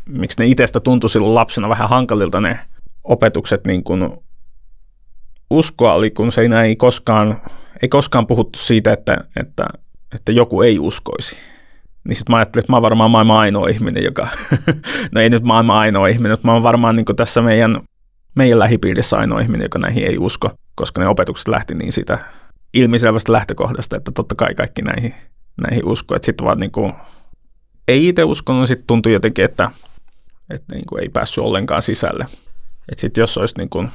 miksi 0.09 0.39
ne 0.39 0.47
itsestä 0.47 0.79
tuntui 0.79 1.09
silloin 1.09 1.35
lapsena 1.35 1.69
vähän 1.69 1.89
hankalilta 1.89 2.41
ne 2.41 2.59
opetukset 3.03 3.65
niin 3.65 3.83
kuin 3.83 4.11
uskoa 5.49 5.93
oli, 5.93 6.11
kun 6.11 6.31
se 6.31 6.41
ei 6.41 6.75
koskaan, 6.75 7.41
ei 7.81 7.89
koskaan 7.89 8.27
puhuttu 8.27 8.59
siitä, 8.59 8.93
että, 8.93 9.17
että, 9.39 9.65
että 10.15 10.31
joku 10.31 10.61
ei 10.61 10.79
uskoisi. 10.79 11.35
Niin 12.03 12.15
sitten 12.15 12.33
mä 12.33 12.37
ajattelin, 12.37 12.63
että 12.63 12.71
mä 12.71 12.75
oon 12.75 12.83
varmaan 12.83 13.11
maailman 13.11 13.37
ainoa 13.37 13.67
ihminen, 13.67 14.03
joka, 14.03 14.27
no 15.11 15.21
ei 15.21 15.29
nyt 15.29 15.43
maailman 15.43 15.77
ainoa 15.77 16.07
ihminen, 16.07 16.31
mutta 16.31 16.47
mä 16.47 16.53
oon 16.53 16.63
varmaan 16.63 16.95
niin 16.95 17.05
tässä 17.15 17.41
meidän, 17.41 17.81
meidän 18.35 18.59
lähipiirissä 18.59 19.17
ainoa 19.17 19.39
ihminen, 19.39 19.65
joka 19.65 19.79
näihin 19.79 20.03
ei 20.03 20.17
usko, 20.17 20.49
koska 20.75 21.01
ne 21.01 21.07
opetukset 21.07 21.47
lähti 21.47 21.75
niin 21.75 21.91
siitä 21.91 22.19
ilmiselvästä 22.73 23.31
lähtökohdasta, 23.31 23.97
että 23.97 24.11
totta 24.11 24.35
kai 24.35 24.55
kaikki 24.55 24.81
näihin, 24.81 25.15
näihin 25.61 25.85
usko. 25.85 26.15
Että 26.15 26.25
sitten 26.25 26.45
vaan 26.45 26.59
niin 26.59 26.71
kuin, 26.71 26.93
ei 27.87 28.07
itse 28.07 28.23
uskonut, 28.23 28.67
sitten 28.67 28.87
tuntui 28.87 29.13
jotenkin, 29.13 29.45
että, 29.45 29.71
että 30.49 30.75
niin 30.75 30.85
kuin 30.85 31.03
ei 31.03 31.09
päässyt 31.09 31.43
ollenkaan 31.43 31.81
sisälle. 31.81 32.25
Että 32.91 33.01
sitten 33.01 33.21
jos 33.21 33.37
olisi, 33.37 33.57
niin 33.57 33.69
kuin, 33.69 33.89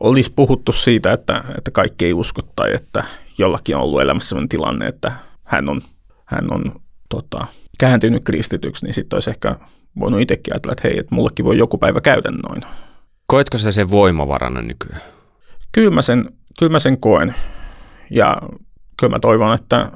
olisi 0.00 0.32
puhuttu 0.36 0.72
siitä, 0.72 1.12
että, 1.12 1.44
että 1.58 1.70
kaikki 1.70 2.04
ei 2.04 2.12
usko 2.12 2.42
tai 2.56 2.74
että 2.74 3.04
jollakin 3.38 3.76
on 3.76 3.82
ollut 3.82 4.00
elämässä 4.00 4.28
sellainen 4.28 4.48
tilanne, 4.48 4.86
että 4.86 5.12
hän 5.44 5.68
on, 5.68 5.82
hän 6.24 6.52
on 6.52 6.80
tota, 7.08 7.46
kääntynyt 7.78 8.24
kristityksi, 8.24 8.86
niin 8.86 8.94
sitten 8.94 9.16
olisi 9.16 9.30
ehkä 9.30 9.56
voinut 10.00 10.20
itsekin 10.20 10.54
ajatella, 10.54 10.72
että 10.72 10.88
hei, 10.88 10.98
että 10.98 11.14
mullekin 11.14 11.44
voi 11.44 11.58
joku 11.58 11.78
päivä 11.78 12.00
käydä 12.00 12.30
noin. 12.30 12.62
Koetko 13.26 13.58
sä 13.58 13.70
sen 13.70 13.90
voimavarana 13.90 14.62
nykyään? 14.62 15.02
Kyllä 15.72 15.90
mä 15.90 16.02
sen, 16.02 16.24
kyllä 16.58 16.72
mä 16.72 16.78
sen 16.78 17.00
koen. 17.00 17.34
Ja 18.12 18.36
kyllä 19.00 19.10
mä 19.10 19.18
toivon, 19.18 19.54
että, 19.54 19.90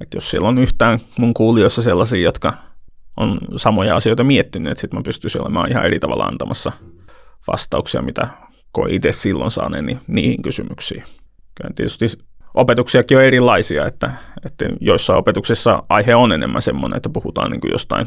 että 0.00 0.16
jos 0.16 0.30
siellä 0.30 0.48
on 0.48 0.58
yhtään 0.58 0.98
mun 1.18 1.34
kuulijoissa 1.34 1.82
sellaisia, 1.82 2.20
jotka 2.20 2.52
on 3.16 3.38
samoja 3.56 3.96
asioita 3.96 4.24
miettinyt, 4.24 4.70
että 4.70 4.80
sitten 4.80 4.98
mä 4.98 5.02
pystyisin 5.02 5.42
olemaan 5.42 5.70
ihan 5.70 5.86
eri 5.86 5.98
tavalla 5.98 6.24
antamassa 6.24 6.72
vastauksia, 7.46 8.02
mitä 8.02 8.28
koin 8.72 8.94
itse 8.94 9.12
silloin 9.12 9.50
saaneeni 9.50 9.98
niihin 10.06 10.42
kysymyksiin. 10.42 11.04
Kyllä 11.54 11.70
tietysti 11.74 12.06
opetuksiakin 12.54 13.18
on 13.18 13.24
erilaisia, 13.24 13.86
että, 13.86 14.10
että 14.46 14.64
joissain 14.80 15.18
opetuksissa 15.18 15.82
aihe 15.88 16.14
on 16.14 16.32
enemmän 16.32 16.62
semmoinen, 16.62 16.96
että 16.96 17.08
puhutaan 17.08 17.50
niin 17.50 17.60
kuin 17.60 17.72
jostain 17.72 18.06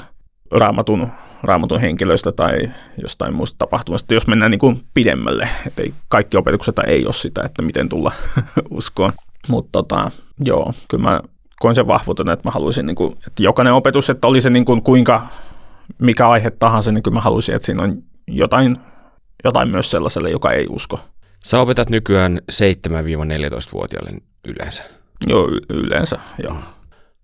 raamatun, 0.51 1.07
raamatun 1.43 1.81
henkilöistä 1.81 2.31
tai 2.31 2.71
jostain 3.01 3.35
muista 3.35 3.57
tapahtumasta, 3.57 4.13
jos 4.13 4.27
mennään 4.27 4.51
niin 4.51 4.59
kuin 4.59 4.81
pidemmälle. 4.93 5.49
Että 5.67 5.81
ei, 5.81 5.93
kaikki 6.07 6.37
opetukset 6.37 6.79
ei 6.87 7.05
ole 7.05 7.13
sitä, 7.13 7.41
että 7.45 7.61
miten 7.61 7.89
tulla 7.89 8.11
uskoon. 8.69 9.13
Mutta 9.47 9.69
tota, 9.71 10.11
joo, 10.45 10.73
kyllä 10.87 11.03
mä 11.03 11.21
koin 11.59 11.75
sen 11.75 11.87
vahvuutena, 11.87 12.33
että 12.33 12.47
mä 12.47 12.51
haluaisin, 12.51 12.85
niin 12.85 12.95
kuin, 12.95 13.11
että 13.27 13.43
jokainen 13.43 13.73
opetus, 13.73 14.09
että 14.09 14.27
oli 14.27 14.41
se 14.41 14.49
niin 14.49 14.65
kuin 14.65 14.83
kuinka, 14.83 15.27
mikä 15.99 16.29
aihe 16.29 16.51
tahansa, 16.51 16.91
niin 16.91 17.03
kyllä 17.03 17.15
mä 17.15 17.21
haluaisin, 17.21 17.55
että 17.55 17.65
siinä 17.65 17.83
on 17.83 18.03
jotain, 18.27 18.77
jotain 19.43 19.69
myös 19.69 19.91
sellaiselle, 19.91 20.29
joka 20.29 20.51
ei 20.51 20.67
usko. 20.69 20.99
Sä 21.43 21.59
opetat 21.59 21.89
nykyään 21.89 22.39
7-14-vuotiaille 22.51 24.21
yleensä. 24.47 24.83
Joo, 25.27 25.47
y- 25.47 25.59
yleensä, 25.69 26.19
joo. 26.43 26.55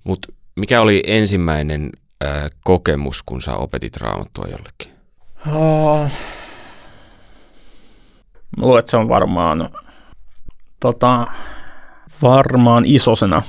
Mutta 0.04 0.34
mikä 0.56 0.82
oli 0.82 1.04
ensimmäinen 1.08 1.90
äh, 2.26 2.46
kokemus, 2.64 3.24
kun 3.24 3.42
sä 3.42 3.56
opetit 3.56 3.98
raamattua 3.98 4.46
jollekin? 4.46 4.92
Uh, 5.48 6.10
mä 8.58 8.66
luulen, 8.66 8.80
että 8.80 8.92
se 8.92 8.98
on 8.98 9.10
varmaan, 9.10 9.70
tota, 10.80 11.28
varmaan 12.22 12.84
isosena 12.86 13.42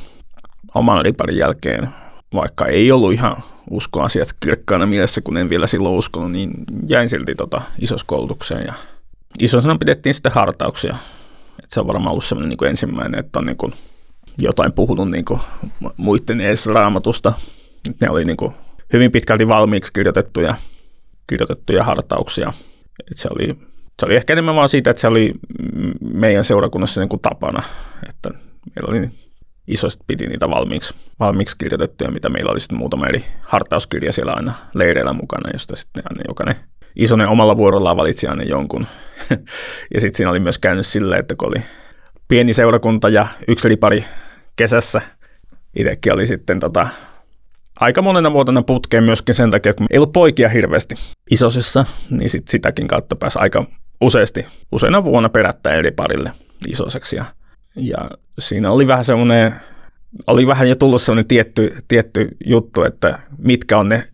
oman 0.74 1.02
liparin 1.02 1.38
jälkeen, 1.38 1.88
vaikka 2.34 2.66
ei 2.66 2.92
ollut 2.92 3.12
ihan 3.12 3.36
uskoasiat 3.70 4.28
kirkkaana 4.40 4.86
mielessä, 4.86 5.20
kun 5.20 5.36
en 5.36 5.50
vielä 5.50 5.66
silloin 5.66 5.94
uskonut, 5.94 6.32
niin 6.32 6.50
jäin 6.86 7.08
silti 7.08 7.34
tota 7.34 7.62
isoskoulutukseen 7.78 8.66
ja 8.66 8.74
isosena 9.38 9.76
pidettiin 9.78 10.14
sitten 10.14 10.32
hartauksia. 10.32 10.96
Et 11.64 11.70
se 11.70 11.80
on 11.80 11.86
varmaan 11.86 12.10
ollut 12.10 12.24
sellainen 12.24 12.56
niin 12.60 12.70
ensimmäinen, 12.70 13.20
että 13.20 13.38
on 13.38 13.46
niin 13.46 13.56
kuin 13.56 13.72
jotain 14.38 14.72
puhunut 14.72 15.10
niin 15.10 15.24
kuin 15.24 15.40
muiden 15.96 16.40
edes 16.40 16.66
raamatusta. 16.66 17.32
Ne 18.00 18.10
oli 18.10 18.24
niin 18.24 18.36
kuin 18.36 18.54
hyvin 18.92 19.12
pitkälti 19.12 19.48
valmiiksi 19.48 19.92
kirjoitettuja, 19.92 20.54
kirjoitettuja 21.26 21.84
hartauksia. 21.84 22.52
Et 23.10 23.16
se, 23.16 23.28
oli, 23.32 23.54
se 24.00 24.06
oli 24.06 24.16
ehkä 24.16 24.32
enemmän 24.32 24.54
vaan 24.54 24.68
siitä, 24.68 24.90
että 24.90 25.00
se 25.00 25.08
oli 25.08 25.34
meidän 26.00 26.44
seurakunnassa 26.44 27.00
niin 27.00 27.08
kuin 27.08 27.20
tapana, 27.20 27.62
että 28.08 28.30
meillä 28.74 28.98
oli 28.98 29.10
isosti 29.66 30.04
piti 30.06 30.26
niitä 30.26 30.50
valmiiksi, 30.50 30.94
valmiiksi 31.20 31.58
kirjoitettuja, 31.58 32.10
mitä 32.10 32.28
meillä 32.28 32.52
oli 32.52 32.60
sitten 32.60 32.78
muutama 32.78 33.06
eri 33.06 33.24
hartauskirja 33.40 34.12
siellä 34.12 34.32
aina 34.32 34.54
leireillä 34.74 35.12
mukana, 35.12 35.50
josta 35.52 35.76
sitten 35.76 36.02
aina 36.10 36.22
jokainen 36.28 36.56
Isonen 36.96 37.28
omalla 37.28 37.56
vuorollaan 37.56 37.96
valitsi 37.96 38.26
aina 38.26 38.42
jonkun. 38.42 38.86
ja 39.94 40.00
sitten 40.00 40.14
siinä 40.16 40.30
oli 40.30 40.40
myös 40.40 40.58
käynyt 40.58 40.86
silleen, 40.86 41.20
että 41.20 41.34
kun 41.34 41.48
oli 41.48 41.62
pieni 42.28 42.52
seurakunta 42.52 43.08
ja 43.08 43.26
yksi 43.48 43.68
lipari 43.68 44.04
kesässä, 44.56 45.02
itsekin 45.76 46.12
oli 46.12 46.26
sitten 46.26 46.60
tota, 46.60 46.88
aika 47.80 48.02
monena 48.02 48.32
vuotena 48.32 48.62
putkeen 48.62 49.04
myöskin 49.04 49.34
sen 49.34 49.50
takia, 49.50 49.70
että 49.70 49.84
ei 49.90 49.98
ollut 49.98 50.12
poikia 50.12 50.48
hirveästi 50.48 50.94
isosissa, 51.30 51.84
niin 52.10 52.30
sit 52.30 52.48
sitäkin 52.48 52.86
kautta 52.86 53.16
pääsi 53.16 53.38
aika 53.38 53.64
useasti, 54.00 54.46
useina 54.72 55.04
vuonna 55.04 55.28
perättäen 55.28 55.78
eri 55.78 55.90
parille 55.90 56.32
isoseksi. 56.68 57.16
Ja, 57.16 57.24
ja 57.76 58.10
siinä 58.38 58.70
oli 58.70 58.86
vähän 58.86 59.04
semmoinen, 59.04 59.54
oli 60.26 60.46
vähän 60.46 60.68
jo 60.68 60.74
tullut 60.74 61.02
semmoinen 61.02 61.28
tietty, 61.28 61.76
tietty 61.88 62.28
juttu, 62.46 62.84
että 62.84 63.18
mitkä 63.38 63.78
on 63.78 63.88
ne 63.88 64.04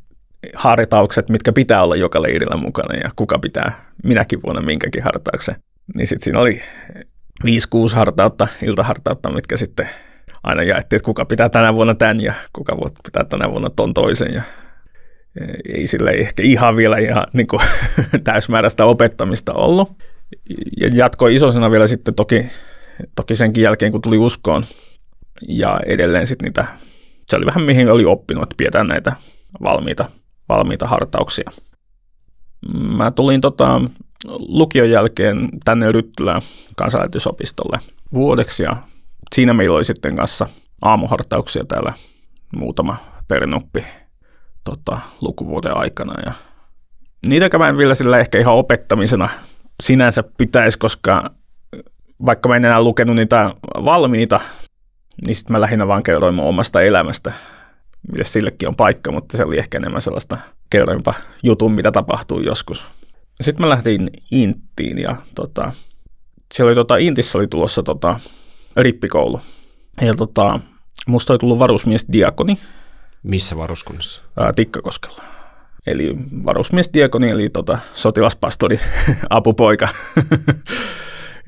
hartaukset, 0.54 1.28
mitkä 1.28 1.52
pitää 1.52 1.82
olla 1.82 1.96
joka 1.96 2.22
leirillä 2.22 2.56
mukana 2.56 2.94
ja 2.94 3.10
kuka 3.16 3.38
pitää 3.38 3.92
minäkin 4.04 4.42
vuonna 4.42 4.62
minkäkin 4.62 5.02
hartauksen. 5.02 5.56
Niin 5.94 6.06
sitten 6.06 6.24
siinä 6.24 6.40
oli 6.40 6.62
5-6 7.44 7.48
hartautta, 7.94 8.48
iltahartautta, 8.62 9.30
mitkä 9.30 9.56
sitten 9.56 9.88
aina 10.42 10.62
jaettiin, 10.62 10.96
että 10.96 11.04
kuka 11.04 11.24
pitää 11.24 11.48
tänä 11.48 11.74
vuonna 11.74 11.94
tämän 11.94 12.20
ja 12.20 12.34
kuka 12.52 12.76
pitää 13.04 13.24
tänä 13.24 13.50
vuonna 13.50 13.70
ton 13.70 13.94
toisen. 13.94 14.34
Ja 14.34 14.42
ei 15.74 15.86
sille 15.86 16.10
ehkä 16.10 16.42
ihan 16.42 16.76
vielä 16.76 16.98
ihan 16.98 17.26
niin 17.32 17.46
kuin, 17.46 17.62
täysmääräistä 18.24 18.84
opettamista 18.84 19.52
ollut. 19.52 19.92
Ja 20.80 20.90
jatkoi 20.94 21.34
isosena 21.34 21.70
vielä 21.70 21.86
sitten 21.86 22.14
toki, 22.14 22.46
toki 23.14 23.36
senkin 23.36 23.64
jälkeen, 23.64 23.92
kun 23.92 24.02
tuli 24.02 24.18
uskoon. 24.18 24.64
Ja 25.48 25.80
edelleen 25.86 26.26
sitten 26.26 26.44
niitä, 26.44 26.66
se 27.28 27.36
oli 27.36 27.46
vähän 27.46 27.64
mihin 27.64 27.90
oli 27.90 28.04
oppinut, 28.04 28.42
että 28.42 28.54
pidetään 28.56 28.88
näitä 28.88 29.12
valmiita 29.62 30.06
valmiita 30.48 30.86
hartauksia. 30.86 31.50
Mä 32.96 33.10
tulin 33.10 33.40
tota, 33.40 33.80
lukion 34.38 34.90
jälkeen 34.90 35.48
tänne 35.64 35.92
Ryttylään 35.92 36.42
kansanlähetysopistolle 36.76 37.78
vuodeksi 38.14 38.62
ja 38.62 38.76
siinä 39.34 39.54
meillä 39.54 39.76
oli 39.76 39.84
sitten 39.84 40.16
kanssa 40.16 40.46
aamuhartauksia 40.82 41.64
täällä 41.64 41.92
muutama 42.56 42.96
perinuppi 43.28 43.84
tota, 44.64 44.98
lukuvuoden 45.20 45.76
aikana 45.76 46.14
ja 46.26 46.32
niitä 47.26 47.58
mä 47.58 47.68
en 47.68 47.78
vielä 47.78 47.94
sillä 47.94 48.18
ehkä 48.18 48.38
ihan 48.38 48.54
opettamisena 48.54 49.28
sinänsä 49.82 50.24
pitäisi, 50.38 50.78
koska 50.78 51.30
vaikka 52.26 52.48
mä 52.48 52.56
en 52.56 52.64
enää 52.64 52.82
lukenut 52.82 53.16
niitä 53.16 53.54
valmiita, 53.84 54.40
niin 55.26 55.34
sitten 55.34 55.54
mä 55.56 55.60
lähinnä 55.60 55.88
vaan 55.88 56.02
kerroin 56.02 56.34
mun 56.34 56.48
omasta 56.48 56.82
elämästä 56.82 57.32
miten 58.10 58.24
sillekin 58.24 58.68
on 58.68 58.76
paikka, 58.76 59.12
mutta 59.12 59.36
se 59.36 59.44
oli 59.44 59.58
ehkä 59.58 59.78
enemmän 59.78 60.00
sellaista 60.00 60.38
kerroinpa 60.70 61.14
jutun, 61.42 61.72
mitä 61.72 61.92
tapahtuu 61.92 62.40
joskus. 62.40 62.86
Sitten 63.40 63.66
mä 63.66 63.70
lähdin 63.70 64.10
Inttiin 64.32 64.98
ja 64.98 65.16
tota, 65.34 65.72
siellä 66.54 66.68
oli 66.68 66.74
tota, 66.74 66.96
Intissä 66.96 67.38
oli 67.38 67.46
tulossa 67.46 67.82
tota, 67.82 68.20
rippikoulu. 68.76 69.40
Ja 70.00 70.14
tota, 70.14 70.60
musta 71.06 71.32
oli 71.32 71.38
tullut 71.38 71.58
varusmies 71.58 72.06
diakoni. 72.12 72.58
Missä 73.22 73.56
varuskunnassa? 73.56 74.22
Ää, 74.36 74.52
Tikkakoskella. 74.52 75.22
Eli 75.86 76.14
varusmies 76.44 76.90
diakoni, 76.94 77.30
eli 77.30 77.48
tota, 77.48 77.78
sotilaspastori, 77.94 78.80
apupoika. 79.30 79.88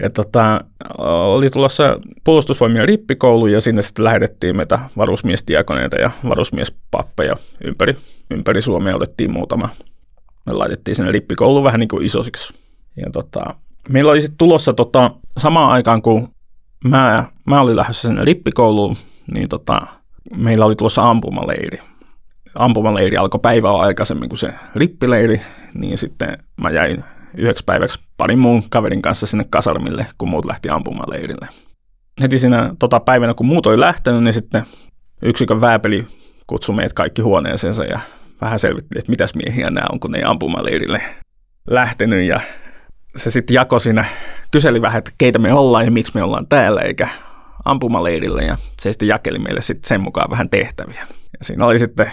Ja 0.02 0.10
tota, 0.10 0.60
oli 0.98 1.50
tulossa 1.50 1.98
puolustusvoimien 2.24 2.88
rippikoulu 2.88 3.46
ja 3.46 3.60
sinne 3.60 3.82
sitten 3.82 4.04
lähetettiin 4.04 4.56
meitä 4.56 4.78
varusmiestiakoneita 4.96 5.96
ja 5.96 6.10
varusmiespappeja 6.28 7.32
ympäri, 7.64 7.96
ympäri 8.30 8.62
Suomea 8.62 8.96
otettiin 8.96 9.32
muutama. 9.32 9.68
Me 10.46 10.52
laitettiin 10.52 10.94
sinne 10.94 11.12
rippikoulu 11.12 11.64
vähän 11.64 11.80
niin 11.80 11.88
kuin 11.88 12.04
isosiksi. 12.04 12.54
Ja 12.96 13.10
tota, 13.12 13.54
meillä 13.88 14.10
oli 14.10 14.22
sitten 14.22 14.38
tulossa 14.38 14.72
tota, 14.72 15.10
samaan 15.38 15.70
aikaan, 15.70 16.02
kun 16.02 16.28
mä, 16.84 17.24
mä 17.46 17.60
olin 17.60 17.76
lähdössä 17.76 18.08
sinne 18.08 18.24
rippikouluun, 18.24 18.96
niin 19.32 19.48
tota, 19.48 19.80
meillä 20.36 20.64
oli 20.64 20.76
tulossa 20.76 21.10
ampumaleiri. 21.10 21.78
ampumaleiri 22.54 23.16
alkoi 23.16 23.40
päivää 23.40 23.76
aikaisemmin 23.76 24.28
kuin 24.28 24.38
se 24.38 24.54
rippileiri, 24.74 25.40
niin 25.74 25.98
sitten 25.98 26.38
mä 26.62 26.70
jäin 26.70 27.04
yhdeksi 27.36 27.64
päiväksi 27.64 28.00
parin 28.16 28.38
muun 28.38 28.62
kaverin 28.70 29.02
kanssa 29.02 29.26
sinne 29.26 29.44
kasarmille, 29.50 30.06
kun 30.18 30.28
muut 30.28 30.44
lähti 30.44 30.70
ampumaleirille. 30.70 31.48
Heti 32.22 32.38
siinä 32.38 32.74
tota 32.78 33.00
päivänä, 33.00 33.34
kun 33.34 33.46
muut 33.46 33.66
oli 33.66 33.80
lähtenyt, 33.80 34.22
niin 34.22 34.34
sitten 34.34 34.62
yksikön 35.22 35.60
vääpeli 35.60 36.06
kutsui 36.46 36.74
meidät 36.74 36.92
kaikki 36.92 37.22
huoneeseensa 37.22 37.84
ja 37.84 38.00
vähän 38.40 38.58
selvitteli, 38.58 38.98
että 38.98 39.10
mitäs 39.10 39.34
miehiä 39.34 39.70
nämä 39.70 39.86
on, 39.92 40.00
kun 40.00 40.10
ne 40.10 40.18
ei 40.18 40.24
ampumaleirille 40.24 41.02
lähtenyt. 41.70 42.28
Ja 42.28 42.40
se 43.16 43.30
sitten 43.30 43.54
jakoi 43.54 43.80
siinä, 43.80 44.04
kyseli 44.50 44.82
vähän, 44.82 44.98
että 44.98 45.10
keitä 45.18 45.38
me 45.38 45.52
ollaan 45.52 45.84
ja 45.84 45.90
miksi 45.90 46.12
me 46.14 46.22
ollaan 46.22 46.46
täällä, 46.46 46.80
eikä 46.80 47.08
ampumaleirille. 47.64 48.44
Ja 48.44 48.56
se 48.80 48.92
sitten 48.92 49.08
jakeli 49.08 49.38
meille 49.38 49.60
sitten 49.60 49.88
sen 49.88 50.00
mukaan 50.00 50.30
vähän 50.30 50.50
tehtäviä. 50.50 51.06
Ja 51.38 51.44
siinä 51.44 51.66
oli 51.66 51.78
sitten 51.78 52.12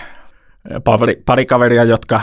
pari, 0.84 1.22
pari 1.26 1.46
kaveria, 1.46 1.84
jotka, 1.84 2.22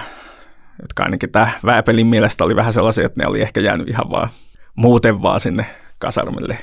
jotka 0.83 1.03
ainakin 1.03 1.33
tämä 1.33 1.51
vääpelin 1.65 2.07
mielestä 2.07 2.45
oli 2.45 2.57
vähän 2.57 2.73
sellaisia, 2.73 3.07
että 3.07 3.21
ne 3.23 3.29
oli 3.29 3.41
ehkä 3.41 3.61
jäänyt 3.61 3.89
ihan 3.89 4.11
vaan 4.11 4.29
muuten 4.75 5.23
vaan 5.23 5.41
sinne 5.41 5.67
kasarmille. 5.99 6.59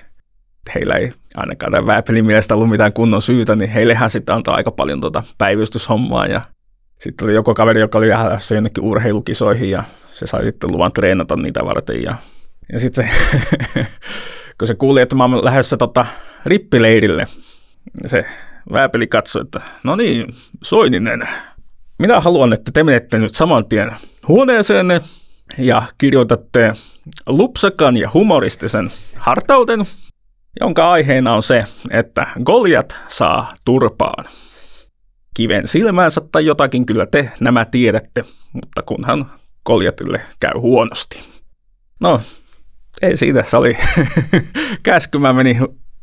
Heillä 0.76 0.96
ei 0.96 1.14
ainakaan 1.38 1.72
tämän 1.72 1.86
vääpelin 1.86 2.26
mielestä 2.26 2.54
ollut 2.54 2.70
mitään 2.70 2.94
kunnon 2.94 3.22
syytä, 3.22 3.56
niin 3.56 3.70
heillehän 3.70 4.10
sitten 4.10 4.36
antoi 4.36 4.54
aika 4.56 4.72
paljon 4.72 5.02
tuota 5.02 5.24
päivystyshommaa 5.38 6.28
ja 6.28 6.42
sitten 7.00 7.26
oli 7.26 7.36
joku 7.36 7.54
kaveri, 7.54 7.80
joka 7.80 7.98
oli 7.98 8.10
lähdössä 8.10 8.56
jonnekin 8.56 8.84
urheilukisoihin 8.84 9.70
ja 9.70 9.84
se 10.14 10.26
sai 10.28 10.44
sitten 10.44 10.72
luvan 10.72 10.92
treenata 10.92 11.36
niitä 11.36 11.66
varten. 11.66 12.04
Ja, 12.04 12.16
ja 12.74 12.80
sitten 12.80 13.08
se, 13.08 13.14
kun 14.60 14.68
se 14.68 14.76
kuuli, 14.76 15.02
että 15.02 15.16
mä 15.16 15.24
oon 15.24 15.46
lähdössä 15.46 15.78
tota, 15.78 16.06
rippileirille, 16.46 17.28
se 18.06 18.26
vääpeli 18.74 19.08
katsoi, 19.08 19.42
että 19.42 19.62
no 19.84 19.96
niin, 19.96 20.36
Soininen, 20.64 21.28
minä 22.00 22.20
haluan, 22.20 22.53
että 22.53 22.72
te 22.72 22.84
menette 22.84 23.18
nyt 23.18 23.36
saman 23.36 23.65
tien 23.65 23.91
huoneeseenne 24.27 25.01
ja 25.58 25.84
kirjoitatte 25.98 26.74
lupsakan 27.27 27.98
ja 27.98 28.10
humoristisen 28.13 28.91
hartauden, 29.18 29.86
jonka 30.60 30.91
aiheena 30.91 31.34
on 31.34 31.44
se, 31.44 31.65
että 31.91 32.27
Goliat 32.44 32.96
saa 33.08 33.53
turpaan. 33.65 34.25
Kiven 35.34 35.68
silmäänsä 35.68 36.22
tai 36.32 36.46
jotakin 36.46 36.86
kyllä 36.86 37.06
te 37.06 37.32
nämä 37.39 37.65
tiedätte, 37.65 38.24
mutta 38.53 38.82
kunhan 38.82 39.25
Goliatille 39.65 40.22
käy 40.39 40.53
huonosti. 40.58 41.22
No, 42.00 42.22
ei 43.01 43.18
siitä, 43.18 43.44
se 43.48 43.58
oli 43.58 43.77
käsky. 44.84 45.18
Mä 45.18 45.34
menin 45.34 45.58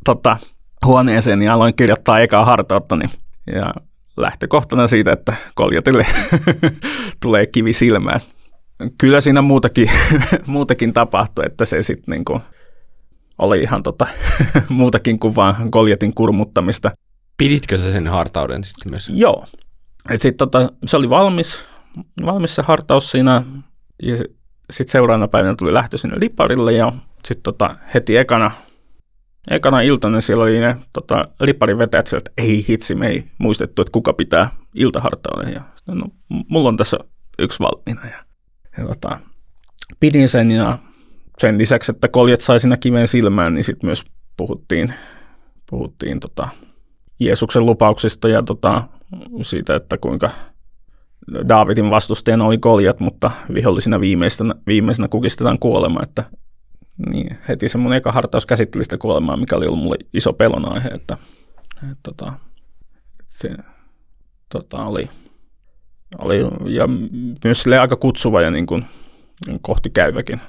tota, 0.05 0.37
huoneeseen 0.85 1.43
ja 1.43 1.55
aloin 1.55 1.77
kirjoittaa 1.77 2.21
ekaa 2.21 2.57
niin, 2.99 3.11
ja 3.55 3.75
lähtökohtana 4.17 4.87
siitä, 4.87 5.13
että 5.13 5.35
Koljatille 5.55 6.07
tulee 7.23 7.47
kivi 7.47 7.73
silmään. 7.73 8.21
Kyllä 8.99 9.21
siinä 9.21 9.43
muutakin, 9.43 9.91
muutakin 10.47 10.93
tapahtui, 10.93 11.45
että 11.47 11.65
se 11.65 11.83
sitten 11.83 12.13
niinku 12.13 12.41
oli 13.39 13.63
ihan 13.63 13.83
tota, 13.83 14.07
muutakin 14.69 15.19
kuin 15.19 15.37
vaan 15.37 15.71
Koljatin 15.71 16.15
kurmuttamista. 16.15 16.91
Piditkö 17.39 17.77
sä 17.77 17.93
sen 17.93 18.09
hartauden 18.09 18.65
sitten 18.65 18.93
myös? 18.93 19.09
Joo. 19.15 19.47
Et 20.11 20.21
sit 20.21 20.37
tota, 20.37 20.73
se 20.87 20.97
oli 20.97 21.11
valmis, 21.11 21.65
valmis 22.25 22.55
se 22.55 22.63
hartaus 22.63 23.11
siinä 23.11 23.43
ja 24.03 24.17
sitten 24.71 24.93
seuraavana 24.93 25.29
päivänä 25.29 25.55
tuli 25.59 25.75
lähtö 25.75 25.99
sinne 25.99 26.21
Liparille 26.21 26.73
ja 26.73 26.93
sitten 27.25 27.43
tota, 27.43 27.77
heti 27.95 28.17
ekana 28.17 28.51
ekana 29.51 29.81
iltana 29.81 30.21
siellä 30.21 30.45
oli 30.45 30.61
ne 30.61 30.77
tota, 30.93 31.25
riparin 31.41 31.79
vetäjät 31.79 32.07
sieltä, 32.07 32.31
että 32.31 32.43
ei 32.43 32.65
hitsi, 32.69 32.95
me 32.95 33.09
ei 33.09 33.25
muistettu, 33.39 33.83
että 33.83 33.93
kuka 33.93 34.13
pitää 34.13 34.51
iltahartauden. 34.75 35.53
Ja 35.53 35.63
sitten, 35.77 35.99
no, 35.99 36.07
mulla 36.49 36.69
on 36.69 36.77
tässä 36.77 36.99
yksi 37.39 37.59
valmiina. 37.61 38.11
Ja, 38.11 38.25
ja 38.79 38.87
tota, 38.87 39.21
pidin 40.01 40.29
sen 40.29 40.51
ja 40.51 40.79
sen 41.39 41.59
lisäksi, 41.59 41.93
että 41.93 42.09
koljet 42.09 42.41
sai 42.41 42.61
siinä 42.61 42.77
kiven 42.77 43.09
silmään, 43.09 43.55
niin 43.55 43.65
sitten 43.65 43.89
myös 43.89 44.05
puhuttiin, 44.37 44.95
puhuttiin 45.71 46.21
tota, 46.21 46.49
Jeesuksen 47.21 47.67
lupauksista 47.67 48.29
ja 48.29 48.43
tota, 48.43 48.83
siitä, 49.43 49.77
että 49.77 49.99
kuinka 49.99 50.31
Daavidin 51.49 51.91
vastustajana 51.91 52.45
oli 52.45 52.59
koljat, 52.59 53.01
mutta 53.01 53.31
vihollisina 53.55 54.01
viimeisenä, 54.01 54.55
viimeisenä 54.67 55.09
kukistetaan 55.09 55.59
kuolema, 55.59 56.03
että 56.03 56.25
niin 57.11 57.39
heti 57.49 57.69
se 57.69 57.79
mun 57.79 57.93
eka 57.93 58.13
hartaus 58.13 58.47
käsitteli 58.47 58.85
sitä 58.85 58.99
kuolemaa, 58.99 59.37
mikä 59.37 59.57
oli 59.57 59.67
ollut 59.67 59.81
mulle 59.81 59.97
iso 60.15 60.33
pelon 60.33 60.73
aihe, 60.73 60.89
että, 60.89 61.19
että, 61.83 61.97
tota, 62.03 62.33
se 63.27 63.55
tota, 64.49 64.85
oli, 64.85 65.11
oli, 66.19 66.41
ja 66.75 66.89
myös 67.45 67.63
sille 67.63 67.79
aika 67.79 67.97
kutsuva 67.97 68.43
ja 68.43 68.51
niin 68.51 68.67
kuin, 68.67 68.85
niin 69.47 69.61
kohti 69.61 69.91
käyväkin 69.91 70.41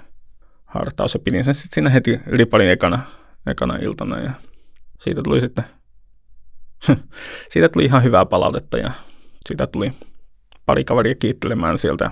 hartaus. 0.65 1.13
Ja 1.13 1.19
pidin 1.19 1.43
sen 1.43 1.55
sitten 1.55 1.75
siinä 1.75 1.89
heti 1.89 2.19
ripalin 2.27 2.69
ekana, 2.69 2.99
ekana 3.47 3.75
iltana 3.75 4.19
ja 4.19 4.31
siitä 4.99 5.23
tuli 5.23 5.41
sitten 5.41 5.65
siitä 7.51 7.69
tuli 7.69 7.85
ihan 7.85 8.03
hyvää 8.03 8.25
palautetta 8.25 8.77
ja 8.77 8.91
siitä 9.47 9.67
tuli 9.67 9.93
pari 10.65 10.83
kaveria 10.83 11.15
kiittelemään 11.15 11.77
sieltä 11.77 12.11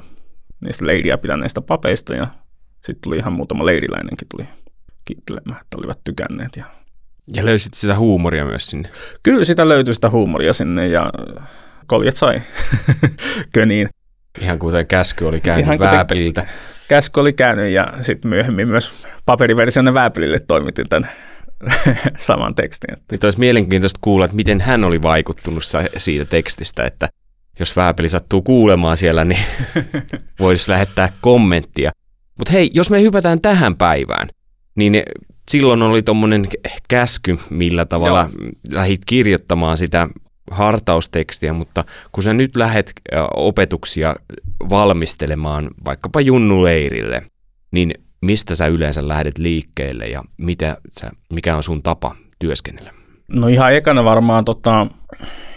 niistä 0.59 0.87
leiriä 0.87 1.17
pitäneistä 1.17 1.61
papeista 1.61 2.15
ja 2.15 2.27
sitten 2.85 3.01
tuli 3.01 3.17
ihan 3.17 3.33
muutama 3.33 3.65
leiriläinenkin 3.65 4.27
tuli 4.31 4.47
kiittelemään, 5.05 5.61
että 5.61 5.77
olivat 5.77 5.99
tykänneet. 6.03 6.55
Ja, 6.57 6.65
ja 7.33 7.45
löysit 7.45 7.73
sitä 7.73 7.97
huumoria 7.97 8.45
myös 8.45 8.67
sinne? 8.67 8.89
Kyllä 9.23 9.45
sitä 9.45 9.69
löytyi 9.69 9.93
sitä 9.93 10.09
huumoria 10.09 10.53
sinne 10.53 10.87
ja 10.87 11.09
koljet 11.87 12.15
sai 12.15 12.41
köniin. 13.55 13.89
Ihan 14.41 14.59
kuten 14.59 14.87
käsky 14.87 15.25
oli 15.25 15.41
käynyt 15.41 15.65
Ihan 15.65 15.79
Vääpeliltä. 15.79 16.45
Käsky 16.87 17.19
oli 17.19 17.33
käynyt 17.33 17.71
ja 17.71 17.93
sitten 18.01 18.29
myöhemmin 18.29 18.67
myös 18.67 18.93
paperiversionne 19.25 19.93
Vääpelille 19.93 20.39
toimitin 20.39 20.89
tämän 20.89 21.09
saman 22.17 22.55
tekstin. 22.55 22.97
Nyt 23.11 23.23
olisi 23.23 23.39
mielenkiintoista 23.39 23.99
kuulla, 24.01 24.25
että 24.25 24.35
miten 24.35 24.61
hän 24.61 24.83
oli 24.83 25.01
vaikuttunut 25.01 25.63
siitä 25.97 26.25
tekstistä, 26.25 26.83
että 26.83 27.09
jos 27.59 27.75
Vääpeli 27.75 28.09
sattuu 28.09 28.41
kuulemaan 28.41 28.97
siellä, 28.97 29.25
niin 29.25 29.43
voisi 30.39 30.71
lähettää 30.71 31.09
kommenttia. 31.21 31.91
Mutta 32.37 32.53
hei, 32.53 32.71
jos 32.73 32.89
me 32.89 33.01
hypätään 33.01 33.41
tähän 33.41 33.77
päivään, 33.77 34.27
niin 34.75 35.03
silloin 35.51 35.81
oli 35.81 36.03
tuommoinen 36.03 36.45
käsky, 36.87 37.37
millä 37.49 37.85
tavalla 37.85 38.29
Joo. 38.39 38.51
lähit 38.73 39.01
kirjoittamaan 39.05 39.77
sitä 39.77 40.07
hartaustekstiä, 40.51 41.53
mutta 41.53 41.83
kun 42.11 42.23
sä 42.23 42.33
nyt 42.33 42.55
lähet 42.55 42.91
opetuksia 43.35 44.15
valmistelemaan 44.69 45.69
vaikkapa 45.85 46.21
junnuleirille, 46.21 47.21
niin 47.71 47.93
mistä 48.21 48.55
sä 48.55 48.67
yleensä 48.67 49.07
lähdet 49.07 49.37
liikkeelle 49.37 50.05
ja 50.05 50.23
mitä 50.37 50.77
sä, 50.99 51.11
mikä 51.33 51.55
on 51.55 51.63
sun 51.63 51.83
tapa 51.83 52.15
työskennellä? 52.39 52.93
No 53.29 53.47
ihan 53.47 53.75
ekana 53.75 54.03
varmaan, 54.03 54.45
tota, 54.45 54.87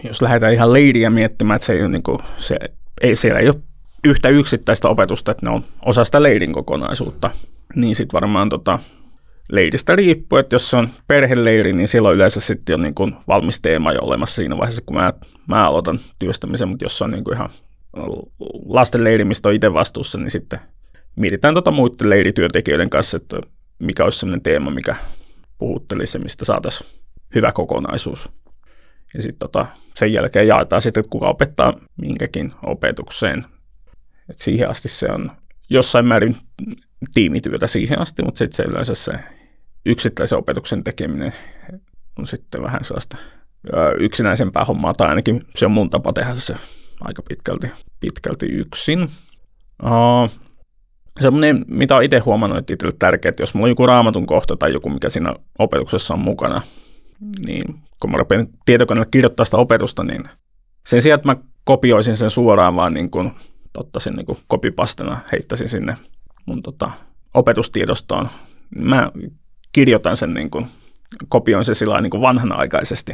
jos 0.04 0.22
lähdetään 0.22 0.52
ihan 0.52 0.72
leiriä 0.72 1.10
miettimään, 1.10 1.56
että 1.56 1.66
se 1.66 1.72
ei, 1.72 1.88
niin 1.88 2.02
kuin, 2.02 2.18
se, 2.36 2.56
ei, 3.00 3.16
siellä 3.16 3.40
ei 3.40 3.48
ole 3.48 3.62
yhtä 4.04 4.28
yksittäistä 4.28 4.88
opetusta, 4.88 5.32
että 5.32 5.46
ne 5.46 5.52
on 5.52 5.64
osa 5.84 6.04
sitä 6.04 6.22
leidin 6.22 6.52
kokonaisuutta, 6.52 7.30
niin 7.74 7.96
sitten 7.96 8.20
varmaan 8.20 8.48
tota, 8.48 8.78
leidistä 9.52 9.96
riippuu, 9.96 10.38
että 10.38 10.54
jos 10.54 10.70
se 10.70 10.76
on 10.76 10.88
perheleiri, 11.06 11.72
niin 11.72 11.88
silloin 11.88 12.16
yleensä 12.16 12.40
sitten 12.40 12.74
on 12.74 12.80
niin 12.80 12.94
kuin 12.94 13.16
valmis 13.28 13.60
teema 13.60 13.92
jo 13.92 14.00
olemassa 14.02 14.34
siinä 14.34 14.56
vaiheessa, 14.56 14.82
kun 14.86 14.96
mä, 14.96 15.12
mä 15.46 15.68
aloitan 15.68 16.00
työstämisen, 16.18 16.68
mutta 16.68 16.84
jos 16.84 16.98
se 16.98 17.04
on 17.04 17.10
niin 17.10 17.24
kuin 17.24 17.34
ihan 17.34 17.50
lastenleiri, 18.66 19.24
mistä 19.24 19.48
on 19.48 19.54
itse 19.54 19.72
vastuussa, 19.72 20.18
niin 20.18 20.30
sitten 20.30 20.60
mietitään 21.16 21.54
tota 21.54 21.70
muiden 21.70 22.10
leirityöntekijöiden 22.10 22.90
kanssa, 22.90 23.16
että 23.16 23.40
mikä 23.78 24.04
olisi 24.04 24.18
sellainen 24.18 24.42
teema, 24.42 24.70
mikä 24.70 24.96
puhuttelisi 25.58 26.18
ja 26.18 26.22
mistä 26.22 26.44
saataisiin 26.44 26.90
hyvä 27.34 27.52
kokonaisuus. 27.52 28.30
Ja 29.14 29.22
sitten 29.22 29.38
tota, 29.38 29.66
sen 29.94 30.12
jälkeen 30.12 30.48
jaetaan 30.48 30.82
sitten, 30.82 31.00
että 31.00 31.10
kuka 31.10 31.28
opettaa 31.28 31.72
minkäkin 31.96 32.52
opetukseen 32.62 33.44
et 34.30 34.38
siihen 34.38 34.70
asti 34.70 34.88
se 34.88 35.06
on 35.06 35.30
jossain 35.70 36.06
määrin 36.06 36.36
tiimityötä 37.14 37.66
siihen 37.66 37.98
asti, 37.98 38.22
mutta 38.22 38.38
sitten 38.38 38.56
se 38.56 38.62
yleensä 38.62 38.94
se 38.94 39.12
yksittäisen 39.86 40.38
opetuksen 40.38 40.84
tekeminen 40.84 41.32
on 42.18 42.26
sitten 42.26 42.62
vähän 42.62 42.84
sellaista 42.84 43.16
yksinäisempää 43.98 44.64
hommaa, 44.64 44.92
tai 44.92 45.08
ainakin 45.08 45.42
se 45.56 45.66
on 45.66 45.72
mun 45.72 45.90
tapa 45.90 46.12
tehdä 46.12 46.34
se 46.34 46.54
aika 47.00 47.22
pitkälti, 47.28 47.70
pitkälti 48.00 48.46
yksin. 48.46 49.02
Uh, 49.82 50.30
semmoinen, 51.20 51.64
mitä 51.68 51.94
olen 51.94 52.04
itse 52.04 52.18
huomannut, 52.18 52.58
että 52.58 52.72
itselle 52.72 52.96
tärkeää, 52.98 53.30
että 53.30 53.42
jos 53.42 53.54
mulla 53.54 53.64
on 53.64 53.70
joku 53.70 53.86
raamatun 53.86 54.26
kohta 54.26 54.56
tai 54.56 54.72
joku, 54.72 54.90
mikä 54.90 55.08
siinä 55.08 55.34
opetuksessa 55.58 56.14
on 56.14 56.20
mukana, 56.20 56.62
niin 57.46 57.74
kun 58.00 58.10
mä 58.10 58.16
rupean 58.16 58.46
tietokoneella 58.66 59.08
kirjoittaa 59.10 59.44
sitä 59.44 59.56
opetusta, 59.56 60.04
niin 60.04 60.24
sen 60.86 61.02
sijaan, 61.02 61.18
että 61.18 61.28
mä 61.28 61.36
kopioisin 61.64 62.16
sen 62.16 62.30
suoraan 62.30 62.76
vaan 62.76 62.94
niin 62.94 63.10
kuin 63.10 63.32
ottaisin 63.76 64.14
niin 64.14 64.26
kuin 64.26 64.38
kopipastena, 64.46 65.20
heittäisin 65.32 65.68
sinne 65.68 65.96
mun 66.46 66.62
tota, 66.62 66.90
opetustiedostoon. 67.34 68.28
Mä 68.76 69.12
kirjoitan 69.72 70.16
sen, 70.16 70.34
niin 70.34 70.50
kuin, 70.50 70.66
kopioin 71.28 71.64
sen 71.64 71.74
sillä 71.74 72.00
niin 72.00 72.10
kuin 72.10 72.20
vanhanaikaisesti. 72.20 73.12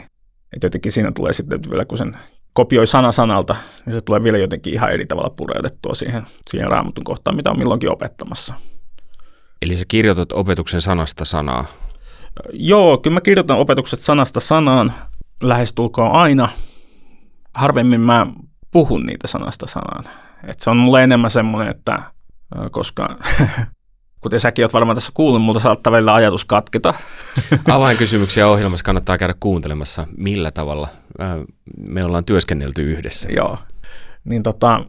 Että 0.53 0.67
jotenkin 0.67 0.93
siinä 0.93 1.13
tulee 1.13 1.33
sitten 1.33 1.61
vielä, 1.71 1.85
kun 1.85 1.99
sen 1.99 2.17
kopioi 2.53 2.87
sana 2.87 3.13
sanalta, 3.13 3.57
niin 3.87 3.95
se 3.95 4.01
tulee 4.01 4.23
vielä 4.23 4.39
jotenkin 4.39 4.75
ihan 4.75 4.93
eri 4.93 5.07
tavalla 5.07 5.31
pureutettua 5.31 5.95
siihen, 5.95 6.23
siihen 6.51 6.71
raamatun 6.71 7.05
kohtaan, 7.05 7.37
mitä 7.37 7.51
on 7.51 7.59
milloinkin 7.59 7.91
opettamassa. 7.91 8.55
Eli 9.63 9.77
sä 9.77 9.85
kirjoitat 9.89 10.33
opetuksen 10.33 10.81
sanasta 10.81 11.25
sanaa? 11.25 11.65
Joo, 12.53 12.99
kyllä 12.99 13.15
mä 13.15 13.21
kirjoitan 13.21 13.59
opetukset 13.59 14.01
sanasta 14.01 14.41
sanaan 14.41 14.93
lähestulkoon 15.43 16.13
aina. 16.13 16.49
Harvemmin 17.55 18.01
mä 18.01 18.27
puhun 18.71 19.07
niitä 19.07 19.27
sanasta 19.27 19.67
sanaan. 19.67 20.05
Et 20.47 20.61
se 20.61 20.71
on 20.71 20.77
mulle 20.77 21.05
enemmän 21.05 21.31
semmoinen, 21.31 21.71
että 21.71 22.03
koska 22.71 23.19
kuten 24.21 24.41
säkin 24.41 24.65
oot 24.65 24.73
varmaan 24.73 24.97
tässä 24.97 25.13
kuullut, 25.15 25.43
mutta 25.43 25.63
saattaa 25.63 25.93
välillä 25.93 26.15
ajatus 26.15 26.45
katketa. 26.45 26.95
Avainkysymyksiä 27.71 28.49
ohjelmassa 28.49 28.85
kannattaa 28.85 29.19
käydä 29.19 29.35
kuuntelemassa, 29.41 30.07
millä 30.17 30.51
tavalla 30.51 30.89
me 31.79 32.05
ollaan 32.05 32.25
työskennelty 32.25 32.83
yhdessä. 32.83 33.29
Joo, 33.33 33.59
niin 34.25 34.43
tota, 34.43 34.85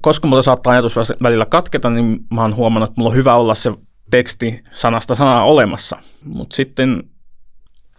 koska 0.00 0.28
mulla 0.28 0.42
saattaa 0.42 0.72
ajatus 0.72 0.96
välillä 1.22 1.46
katketa, 1.46 1.90
niin 1.90 2.18
mä 2.34 2.42
oon 2.42 2.56
huomannut, 2.56 2.90
että 2.90 3.00
mulla 3.00 3.10
on 3.10 3.16
hyvä 3.16 3.34
olla 3.34 3.54
se 3.54 3.72
teksti 4.10 4.62
sanasta 4.72 5.14
sanaa 5.14 5.44
olemassa. 5.44 5.96
Mutta 6.24 6.56
sitten 6.56 7.02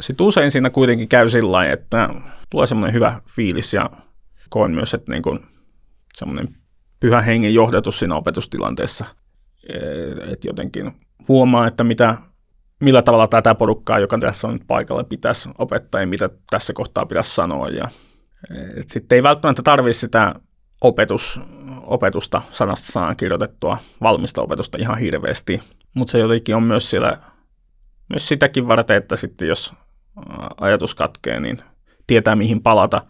sit 0.02 0.22
usein 0.22 0.52
siinä 0.52 0.70
kuitenkin 0.70 1.08
käy 1.08 1.30
sillä 1.30 1.66
että 1.66 2.10
tulee 2.50 2.68
semmoinen 2.68 2.94
hyvä 2.94 3.22
fiilis 3.36 3.74
ja 3.74 3.90
koen 4.50 4.72
myös, 4.72 4.94
että 4.94 5.12
niin 5.12 5.40
semmoinen 6.16 6.61
pyhän 7.02 7.24
hengen 7.24 7.54
johdatus 7.54 8.00
siinä 8.00 8.16
opetustilanteessa– 8.16 9.06
että 10.32 10.48
jotenkin 10.48 10.92
huomaa, 11.28 11.68
että 11.68 11.84
mitä, 11.84 12.18
millä 12.80 13.02
tavalla 13.02 13.28
tätä 13.28 13.56
porukkaa, 13.56 14.00
joka 14.00 14.18
tässä 14.18 14.48
on 14.48 14.54
nyt 14.54 14.64
paikalla, 14.68 15.04
pitäisi 15.04 15.50
opettaa 15.58 16.02
ja 16.02 16.08
mitä 16.08 16.30
tässä 16.50 16.74
kohtaa 16.74 17.06
pitäisi 17.06 17.36
sanoa. 17.36 17.70
Ja, 17.70 17.90
sitten 18.88 19.16
ei 19.16 19.24
välttämättä 19.24 19.62
tarvitse 19.64 20.00
sitä 20.00 20.36
opetus, 20.82 21.42
opetusta 21.84 22.42
sanasta 22.52 22.92
sanaan 22.92 23.16
kirjoitettua, 23.16 23.78
valmista 24.02 24.42
opetusta 24.42 24.78
ihan 24.82 24.98
hirveästi, 24.98 25.62
mutta 25.96 26.12
se 26.12 26.20
jotenkin 26.20 26.56
on 26.56 26.64
myös 26.64 26.90
siellä, 26.90 27.18
myös 28.10 28.28
sitäkin 28.28 28.68
varten, 28.68 28.98
että 28.98 29.16
sitten 29.16 29.48
jos 29.48 29.74
ajatus 30.62 30.96
katkee, 30.96 31.40
niin 31.40 31.62
tietää 32.08 32.36
mihin 32.36 32.64
palata. 32.64 33.02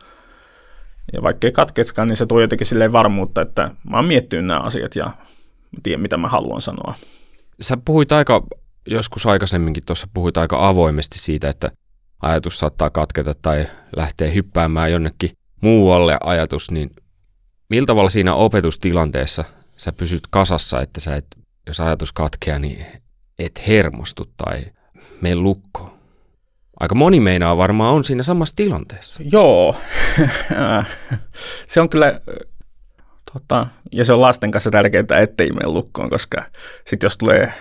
Ja 1.13 1.21
vaikka 1.21 1.47
ei 1.47 1.51
katkeskaan, 1.51 2.07
niin 2.07 2.17
se 2.17 2.25
tuo 2.25 2.41
jotenkin 2.41 2.67
silleen 2.67 2.91
varmuutta, 2.91 3.41
että 3.41 3.71
mä 3.89 3.97
oon 3.97 4.05
miettinyt 4.05 4.45
nämä 4.45 4.59
asiat 4.59 4.95
ja 4.95 5.11
tiedän, 5.83 6.01
mitä 6.01 6.17
mä 6.17 6.27
haluan 6.27 6.61
sanoa. 6.61 6.93
Sä 7.61 7.77
puhuit 7.85 8.11
aika, 8.11 8.43
joskus 8.87 9.25
aikaisemminkin 9.25 9.83
tuossa 9.85 10.07
puhuit 10.13 10.37
aika 10.37 10.67
avoimesti 10.67 11.19
siitä, 11.19 11.49
että 11.49 11.71
ajatus 12.21 12.59
saattaa 12.59 12.89
katketa 12.89 13.33
tai 13.41 13.67
lähtee 13.95 14.33
hyppäämään 14.33 14.91
jonnekin 14.91 15.29
muualle 15.61 16.17
ajatus, 16.23 16.71
niin 16.71 16.91
millä 17.69 17.85
tavalla 17.85 18.09
siinä 18.09 18.33
opetustilanteessa 18.35 19.43
sä 19.77 19.91
pysyt 19.91 20.21
kasassa, 20.29 20.81
että 20.81 20.99
sä 20.99 21.15
et, 21.15 21.25
jos 21.67 21.79
ajatus 21.79 22.13
katkeaa, 22.13 22.59
niin 22.59 22.85
et 23.39 23.67
hermostu 23.67 24.25
tai 24.37 24.65
mene 25.21 25.35
lukkoon? 25.35 26.00
Aika 26.81 26.95
moni 26.95 27.19
meinaa 27.19 27.57
varmaan 27.57 27.93
on 27.93 28.03
siinä 28.03 28.23
samassa 28.23 28.55
tilanteessa. 28.55 29.23
Joo, 29.31 29.75
se 31.67 31.81
on 31.81 31.89
kyllä 31.89 32.21
Tota, 33.33 33.67
ja 33.91 34.05
se 34.05 34.13
on 34.13 34.21
lasten 34.21 34.51
kanssa 34.51 34.71
tärkeää, 34.71 35.19
ettei 35.21 35.51
mene 35.51 35.67
lukkoon, 35.67 36.09
koska 36.09 36.45
sitten 36.87 37.05
jos 37.05 37.17
tulee 37.17 37.53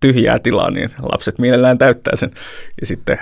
tyhjää 0.00 0.38
tilaa, 0.38 0.70
niin 0.70 0.90
lapset 1.02 1.38
mielellään 1.38 1.78
täyttää 1.78 2.16
sen. 2.16 2.30
Ja 2.80 2.86
sitten 2.86 3.18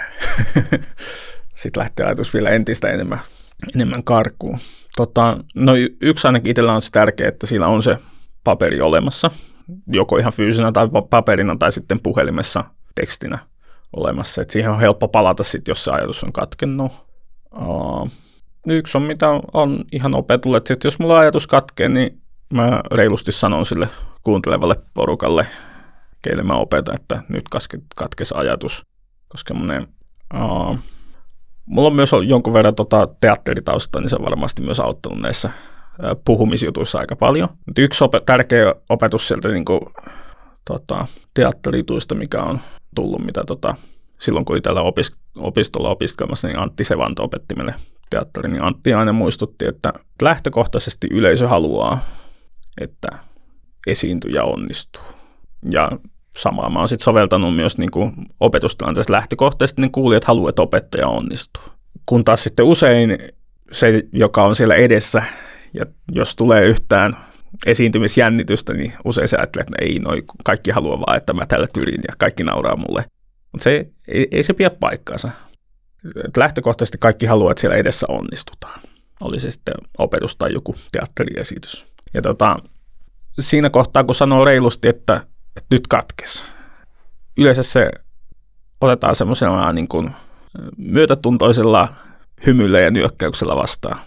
sit 1.55 1.77
lähtee 1.77 2.07
ajatus 2.07 2.35
vielä 2.35 2.51
entistä 2.51 2.89
enemmän, 2.89 3.21
enemmän 3.75 4.05
karkuun. 4.05 4.59
Tota, 4.97 5.37
no 5.57 5.73
yksi 6.01 6.27
ainakin 6.27 6.51
itsellä 6.51 6.73
on 6.73 6.83
se 6.83 6.91
tärkeä, 6.91 7.29
että 7.29 7.47
siinä 7.47 7.67
on 7.67 7.83
se 7.83 7.99
paperi 8.45 8.81
olemassa, 8.81 9.31
joko 9.87 10.17
ihan 10.17 10.33
fyysisenä 10.33 10.73
tai 10.73 10.89
paperina 11.11 11.57
tai 11.59 11.73
sitten 11.73 12.01
puhelimessa 12.01 12.65
tekstinä 12.95 13.39
olemassa. 13.97 14.43
Et 14.43 14.51
siihen 14.51 14.71
on 14.71 14.81
helppo 14.81 15.09
palata 15.09 15.43
sitten, 15.43 15.71
jos 15.71 15.85
se 15.85 15.91
ajatus 15.91 16.25
on 16.25 16.33
katkennut. 16.33 16.93
Uh, 17.61 18.11
yksi 18.67 18.99
on 18.99 19.03
mitä 19.03 19.29
on 19.53 19.85
ihan 19.93 20.15
opetulle, 20.15 20.57
että 20.57 20.75
jos 20.85 20.99
mulla 20.99 21.19
ajatus 21.19 21.47
katkee, 21.47 21.89
niin 21.89 22.23
mä 22.55 22.81
reilusti 22.93 23.33
sanon 23.33 23.67
sille 23.67 23.89
kuuntelevalle 24.23 24.75
porukalle, 24.95 25.47
keille 26.23 26.43
mä 26.43 26.55
opetan, 26.55 26.95
että 26.95 27.23
nyt 27.29 27.45
katkesi 27.97 28.35
ajatus, 28.37 28.83
koska 29.29 29.55
monen, 29.55 29.87
uh, 30.35 30.79
mulla 31.67 31.89
on 31.89 31.95
myös 31.95 32.11
jonkun 32.27 32.55
verran 32.55 32.75
tota 32.75 33.09
teatteritausta, 33.21 34.01
niin 34.01 34.11
se 34.11 34.17
on 34.17 34.25
varmasti 34.25 34.63
myös 34.63 34.81
auttanut 34.81 35.21
näissä 35.21 35.49
uh, 35.49 36.23
puhumisjutuissa 36.25 36.99
aika 36.99 37.17
paljon. 37.17 37.49
Mutta 37.67 37.83
yksi 37.83 38.05
op- 38.05 38.27
tärkeä 38.27 38.75
opetus 38.89 39.29
sieltä 39.29 39.49
niin 39.49 39.65
kuin, 39.65 39.81
tota, 40.65 41.07
teatterituista, 41.35 42.15
mikä 42.15 42.43
on 42.43 42.61
tullut, 42.95 43.25
mitä 43.25 43.45
tota, 43.47 43.75
silloin 44.19 44.45
kun 44.45 44.55
oli 44.55 44.61
täällä 44.61 44.81
opis- 44.81 45.19
opistolla 45.37 45.89
opiskelmassa, 45.89 46.49
niin 46.49 46.59
Antti 46.59 46.85
Sevanto 46.85 47.25
opetti 47.25 47.55
meille 47.55 47.75
teatteri, 48.11 48.49
niin 48.49 48.63
Antti 48.63 48.95
aina 48.95 49.13
muistutti, 49.13 49.67
että 49.67 49.93
lähtökohtaisesti 50.23 51.09
yleisö 51.11 51.49
haluaa, 51.49 51.99
että 52.81 53.09
esiintyjä 53.87 54.45
onnistuu. 54.45 55.03
Ja 55.71 55.91
samaa 56.37 56.71
mä 56.71 56.79
oon 56.79 56.89
sitten 56.89 57.05
soveltanut 57.05 57.57
myös 57.57 57.79
niin 57.79 57.91
kuin 57.91 58.13
opetustilanteessa 58.41 59.13
lähtökohtaisesti, 59.13 59.81
niin 59.81 59.93
kuulijat 59.93 60.25
haluaa, 60.25 60.49
että 60.49 60.63
opettaja 60.63 61.09
onnistuu. 61.09 61.63
Kun 62.07 62.25
taas 62.25 62.43
sitten 62.43 62.67
usein 62.67 63.19
se, 63.73 64.03
joka 64.13 64.45
on 64.45 64.57
siellä 64.57 64.75
edessä, 64.75 65.23
ja 65.75 65.87
jos 66.13 66.37
tulee 66.37 66.65
yhtään 66.65 67.17
esiintymisjännitystä, 67.67 68.73
niin 68.73 68.93
usein 69.05 69.29
se 69.29 69.37
ajattelee, 69.37 69.63
että 69.63 69.85
ei, 69.85 69.99
noi 69.99 70.23
kaikki 70.45 70.71
haluaa 70.71 71.01
vaan, 71.01 71.17
että 71.17 71.33
mä 71.33 71.47
tällä 71.47 71.67
tyrin 71.73 72.01
ja 72.09 72.15
kaikki 72.19 72.45
nauraa 72.45 72.77
mulle. 72.77 73.05
Mutta 73.53 73.65
se 73.65 73.91
ei, 74.09 74.29
ei 74.31 74.43
se 74.43 74.53
pidä 74.53 74.71
paikkaansa 74.71 75.31
että 76.25 76.41
lähtökohtaisesti 76.41 76.99
kaikki 76.99 77.27
haluaa, 77.27 77.51
että 77.51 77.61
siellä 77.61 77.77
edessä 77.77 78.07
onnistutaan. 78.09 78.81
Oli 79.21 79.41
se 79.41 79.51
sitten 79.51 79.75
opetus 79.99 80.37
tai 80.37 80.53
joku 80.53 80.75
teatteriesitys. 80.93 81.87
Ja 82.15 82.23
tota, 82.23 82.57
siinä 83.41 83.71
kohtaa, 83.71 84.05
kun 84.05 84.15
sanoo 84.15 84.45
reilusti, 84.45 84.89
että, 84.89 85.15
että 85.57 85.67
nyt 85.71 85.87
katkes, 85.87 86.45
yleensä 87.37 87.63
se 87.63 87.91
otetaan 88.81 89.15
semmoisella 89.15 89.73
niin 89.73 89.89
myötätuntoisella 90.77 91.89
hymyllä 92.47 92.81
ja 92.81 92.91
nyökkäyksellä 92.91 93.57
vastaan. 93.57 93.99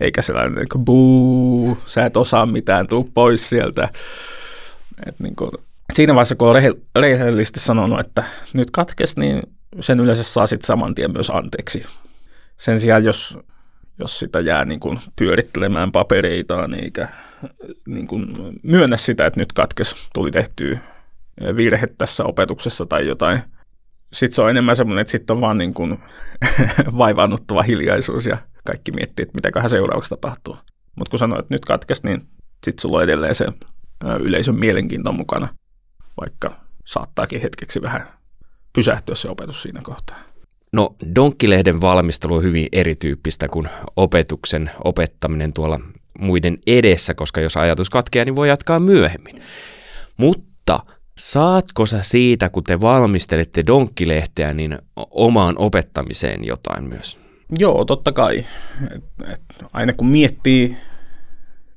Eikä 0.00 0.22
sellainen 0.22 0.54
niin 0.54 0.68
kuin, 0.72 0.84
buu, 0.84 1.78
sä 1.86 2.06
et 2.06 2.16
osaa 2.16 2.46
mitään, 2.46 2.86
tuu 2.86 3.10
pois 3.14 3.48
sieltä. 3.50 3.88
Et 5.06 5.20
niin 5.20 5.36
kuin, 5.36 5.50
siinä 5.92 6.14
vaiheessa, 6.14 6.34
kun 6.34 6.48
on 6.48 6.62
rehellisesti 6.96 7.60
sanonut, 7.60 8.00
että 8.00 8.24
nyt 8.52 8.70
katkes, 8.70 9.16
niin 9.16 9.42
sen 9.80 10.00
yleensä 10.00 10.22
saa 10.22 10.46
sitten 10.46 10.66
saman 10.66 10.94
tien 10.94 11.12
myös 11.12 11.30
anteeksi. 11.30 11.86
Sen 12.58 12.80
sijaan, 12.80 13.04
jos, 13.04 13.38
jos 13.98 14.18
sitä 14.18 14.40
jää 14.40 14.64
niin 14.64 14.80
kuin 14.80 15.00
pyörittelemään 15.16 15.92
papereitaan 15.92 16.74
eikä 16.74 17.08
niin 17.86 18.06
kuin 18.06 18.26
myönnä 18.62 18.96
sitä, 18.96 19.26
että 19.26 19.40
nyt 19.40 19.52
katkes, 19.52 20.08
tuli 20.14 20.30
tehty 20.30 20.78
virhe 21.56 21.86
tässä 21.98 22.24
opetuksessa 22.24 22.86
tai 22.86 23.06
jotain. 23.06 23.40
Sitten 24.12 24.36
se 24.36 24.42
on 24.42 24.50
enemmän 24.50 24.76
semmoinen, 24.76 25.00
että 25.00 25.10
sitten 25.10 25.34
on 25.36 25.40
vaan 25.40 25.58
niin 25.58 25.74
kuin 25.74 25.98
vaivaannuttava 26.98 27.62
hiljaisuus 27.62 28.26
ja 28.26 28.36
kaikki 28.64 28.92
miettii, 28.92 29.22
että 29.22 29.34
mitäköhän 29.34 29.70
seuraavaksi 29.70 30.10
tapahtuu. 30.10 30.56
Mutta 30.96 31.10
kun 31.10 31.18
sanoit, 31.18 31.40
että 31.40 31.54
nyt 31.54 31.64
katkes, 31.64 32.02
niin 32.02 32.20
sitten 32.66 32.82
sulla 32.82 32.96
on 32.96 33.04
edelleen 33.04 33.34
se 33.34 33.46
yleisön 34.20 34.54
mielenkiinto 34.54 35.12
mukana, 35.12 35.48
vaikka 36.20 36.60
saattaakin 36.86 37.40
hetkeksi 37.40 37.82
vähän 37.82 38.08
pysähtyä 38.72 39.14
se 39.14 39.28
opetus 39.28 39.62
siinä 39.62 39.80
kohtaa? 39.82 40.18
No 40.72 40.96
Donkkilehden 41.14 41.80
valmistelu 41.80 42.34
on 42.34 42.42
hyvin 42.42 42.68
erityyppistä 42.72 43.48
kuin 43.48 43.68
opetuksen 43.96 44.70
opettaminen 44.84 45.52
tuolla 45.52 45.80
muiden 46.18 46.58
edessä, 46.66 47.14
koska 47.14 47.40
jos 47.40 47.56
ajatus 47.56 47.90
katkeaa, 47.90 48.24
niin 48.24 48.36
voi 48.36 48.48
jatkaa 48.48 48.80
myöhemmin. 48.80 49.42
Mutta 50.16 50.80
saatko 51.18 51.86
sä 51.86 52.02
siitä, 52.02 52.48
kun 52.48 52.64
te 52.64 52.80
valmistelette 52.80 53.66
Donkkilehteä, 53.66 54.54
niin 54.54 54.78
omaan 54.96 55.58
opettamiseen 55.58 56.44
jotain 56.44 56.84
myös? 56.84 57.29
Joo, 57.58 57.84
totta 57.84 58.12
kai. 58.12 58.44
Et, 58.94 59.04
et, 59.32 59.42
aina 59.72 59.92
kun 59.92 60.06
miettii, 60.06 60.76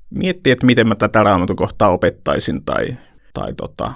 miettii, 0.10 0.54
että 0.54 0.66
miten 0.66 0.88
mä 0.88 0.96
tätä 0.96 1.24
raamatukohtaa 1.24 1.90
opettaisin 1.90 2.66
tai, 2.66 2.88
tai 3.34 3.54
tota, 3.54 3.94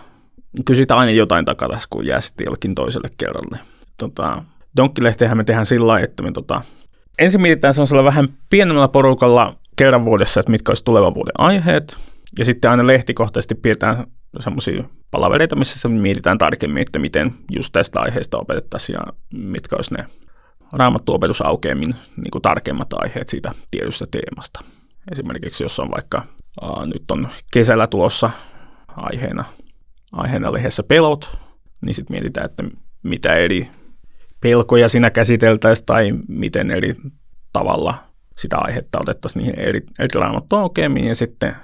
kyllä 0.65 0.77
siitä 0.77 0.97
aina 0.97 1.11
jotain 1.11 1.45
takatas, 1.45 1.87
kun 1.87 2.05
jää 2.05 2.21
sitten 2.21 2.45
jollekin 2.45 2.75
toiselle 2.75 3.09
kerralle. 3.17 3.59
Tota, 3.97 4.43
Donkkilehtehän 4.77 5.37
me 5.37 5.43
tehdään 5.43 5.65
sillä 5.65 5.87
lailla, 5.87 6.05
että 6.05 6.23
me 6.23 6.31
tota, 6.31 6.61
ensin 7.19 7.41
mietitään 7.41 7.73
sellaisella 7.73 8.03
vähän 8.03 8.27
pienemmällä 8.49 8.87
porukalla 8.87 9.55
kerran 9.75 10.05
vuodessa, 10.05 10.39
että 10.39 10.51
mitkä 10.51 10.69
olisi 10.69 10.83
tulevan 10.83 11.13
vuoden 11.13 11.33
aiheet, 11.37 11.97
ja 12.39 12.45
sitten 12.45 12.71
aina 12.71 12.87
lehtikohtaisesti 12.87 13.55
pidetään 13.55 14.03
semmoisia 14.39 14.83
palavereita, 15.11 15.55
missä 15.55 15.89
mietitään 15.89 16.37
tarkemmin, 16.37 16.81
että 16.81 16.99
miten 16.99 17.33
just 17.51 17.69
tästä 17.71 17.99
aiheesta 17.99 18.37
opetettaisiin 18.37 18.93
ja 18.93 19.13
mitkä 19.33 19.75
olisi 19.75 19.93
ne 19.93 20.05
raamattuopetus 20.73 21.41
aukeammin 21.41 21.95
niin 22.17 22.31
kuin 22.31 22.41
tarkemmat 22.41 22.93
aiheet 22.93 23.29
siitä 23.29 23.51
tietystä 23.71 24.05
teemasta. 24.11 24.59
Esimerkiksi 25.11 25.63
jos 25.63 25.79
on 25.79 25.91
vaikka, 25.91 26.23
aa, 26.61 26.85
nyt 26.85 27.11
on 27.11 27.27
kesällä 27.53 27.87
tulossa 27.87 28.29
aiheena, 28.87 29.45
aiheena 30.11 30.53
lehdessä 30.53 30.83
pelot, 30.83 31.37
niin 31.85 31.93
sitten 31.93 32.15
mietitään, 32.15 32.45
että 32.45 32.63
mitä 33.03 33.33
eri 33.33 33.71
pelkoja 34.41 34.89
siinä 34.89 35.09
käsiteltäisiin 35.09 35.85
tai 35.85 36.13
miten 36.27 36.71
eri 36.71 36.95
tavalla 37.53 37.95
sitä 38.37 38.57
aihetta 38.57 38.99
otettaisiin 39.01 39.43
niihin 39.43 39.59
eri, 39.59 39.81
eri 39.99 40.09
raamattuaukeamiin 40.13 41.07
ja 41.07 41.15
sitten 41.15 41.55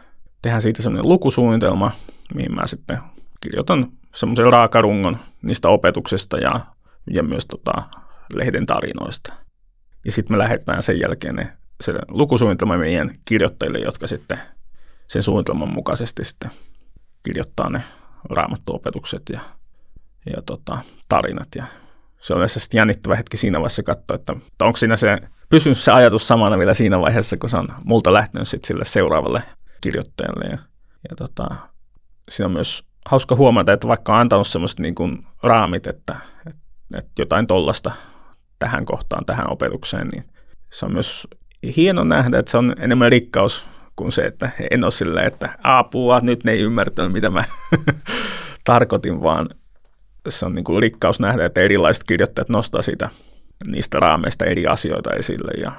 tehdään 0.41 0.61
siitä 0.61 0.81
sellainen 0.81 1.09
lukusuunnitelma, 1.09 1.91
mihin 2.33 2.55
mä 2.55 2.67
sitten 2.67 2.97
kirjoitan 3.41 3.87
semmoisen 4.15 4.45
raakarungon 4.45 5.17
niistä 5.41 5.69
opetuksesta 5.69 6.37
ja, 6.37 6.59
ja 7.13 7.23
myös 7.23 7.45
tota, 7.45 7.83
lehden 8.35 8.65
tarinoista. 8.65 9.33
Ja 10.05 10.11
sitten 10.11 10.37
me 10.37 10.39
lähetetään 10.39 10.83
sen 10.83 10.99
jälkeen 10.99 11.35
ne, 11.35 11.53
se 11.81 11.93
lukusuunnitelma 12.07 12.77
meidän 12.77 13.11
kirjoittajille, 13.25 13.79
jotka 13.79 14.07
sitten 14.07 14.39
sen 15.07 15.23
suunnitelman 15.23 15.73
mukaisesti 15.73 16.23
sitten 16.23 16.51
kirjoittaa 17.23 17.69
ne 17.69 17.83
raamattuopetukset 18.29 19.21
ja, 19.29 19.39
ja 20.35 20.41
tota, 20.45 20.77
tarinat. 21.09 21.47
Ja 21.55 21.65
se 22.21 22.33
on 22.33 22.49
sitten 22.49 22.77
jännittävä 22.77 23.15
hetki 23.15 23.37
siinä 23.37 23.59
vaiheessa 23.59 23.83
katsoa, 23.83 24.15
että, 24.15 24.33
että 24.33 24.65
onko 24.65 24.77
siinä 24.77 24.95
se, 24.95 25.17
pysynyt 25.49 25.77
se 25.77 25.91
ajatus 25.91 26.27
samana 26.27 26.57
vielä 26.57 26.73
siinä 26.73 26.99
vaiheessa, 26.99 27.37
kun 27.37 27.49
se 27.49 27.57
on 27.57 27.67
multa 27.83 28.13
lähtenyt 28.13 28.47
sitten 28.47 28.67
sille 28.67 28.85
seuraavalle 28.85 29.43
kirjoittajalle. 29.81 30.45
Ja, 30.45 30.57
ja 31.09 31.15
tota, 31.15 31.55
siinä 32.29 32.45
on 32.45 32.51
myös 32.51 32.83
hauska 33.05 33.35
huomata, 33.35 33.73
että 33.73 33.87
vaikka 33.87 34.13
on 34.13 34.19
antanut 34.19 34.47
semmoista 34.47 34.81
niin 34.81 34.95
raamit, 35.43 35.87
että, 35.87 36.15
että, 36.47 36.61
että 36.97 37.11
jotain 37.19 37.47
tollasta 37.47 37.91
tähän 38.63 38.85
kohtaan, 38.85 39.25
tähän 39.25 39.51
opetukseen, 39.51 40.07
niin 40.07 40.23
se 40.71 40.85
on 40.85 40.93
myös 40.93 41.27
hieno 41.75 42.03
nähdä, 42.03 42.39
että 42.39 42.51
se 42.51 42.57
on 42.57 42.75
enemmän 42.79 43.11
rikkaus 43.11 43.67
kuin 43.95 44.11
se, 44.11 44.21
että 44.21 44.49
en 44.71 44.83
ole 44.83 44.91
silleen, 44.91 45.27
että 45.27 45.57
apua, 45.63 46.19
nyt 46.19 46.43
ne 46.43 46.51
ei 46.51 46.59
ymmärtänyt, 46.59 47.11
mitä 47.11 47.29
mä 47.29 47.43
tarkoitin, 48.65 49.21
vaan 49.21 49.49
se 50.29 50.45
on 50.45 50.53
niin 50.53 50.63
kuin 50.63 50.83
rikkaus 50.83 51.19
nähdä, 51.19 51.45
että 51.45 51.61
erilaiset 51.61 52.03
kirjoittajat 52.03 52.49
nostaa 52.49 52.81
siitä 52.81 53.09
niistä 53.67 53.99
raameista 53.99 54.45
eri 54.45 54.67
asioita 54.67 55.13
esille 55.13 55.51
ja 55.61 55.71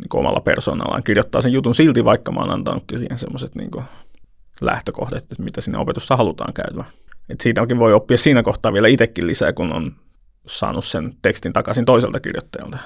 niin 0.00 0.08
kuin 0.08 0.18
omalla 0.18 0.40
persoonallaan 0.40 1.02
kirjoittaa 1.02 1.40
sen 1.40 1.52
jutun 1.52 1.74
silti, 1.74 2.04
vaikka 2.04 2.32
mä 2.32 2.40
oon 2.40 2.50
antanutkin 2.50 2.98
siihen 2.98 3.18
semmoiset 3.18 3.54
niin 3.54 3.70
lähtökohdat, 4.60 5.22
että 5.22 5.42
mitä 5.42 5.60
sinne 5.60 5.78
opetussa 5.78 6.16
halutaan 6.16 6.52
käydä. 6.52 6.84
Et 7.28 7.40
siitäkin 7.40 7.78
voi 7.78 7.92
oppia 7.92 8.16
siinä 8.16 8.42
kohtaa 8.42 8.72
vielä 8.72 8.88
itsekin 8.88 9.26
lisää, 9.26 9.52
kun 9.52 9.72
on 9.72 9.92
saanut 10.46 10.84
sen 10.84 11.14
tekstin 11.22 11.52
takaisin 11.52 11.84
toiselta 11.84 12.20
kirjoittajalta. 12.20 12.78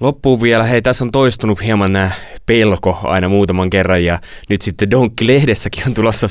Loppuun 0.00 0.42
vielä, 0.42 0.64
hei 0.64 0.82
tässä 0.82 1.04
on 1.04 1.12
toistunut 1.12 1.62
hieman 1.62 1.92
nämä 1.92 2.10
pelko 2.46 2.98
aina 3.02 3.28
muutaman 3.28 3.70
kerran 3.70 4.04
ja 4.04 4.18
nyt 4.48 4.62
sitten 4.62 4.90
Donkki-lehdessäkin 4.90 5.86
on 5.86 5.94
tulossa 5.94 6.26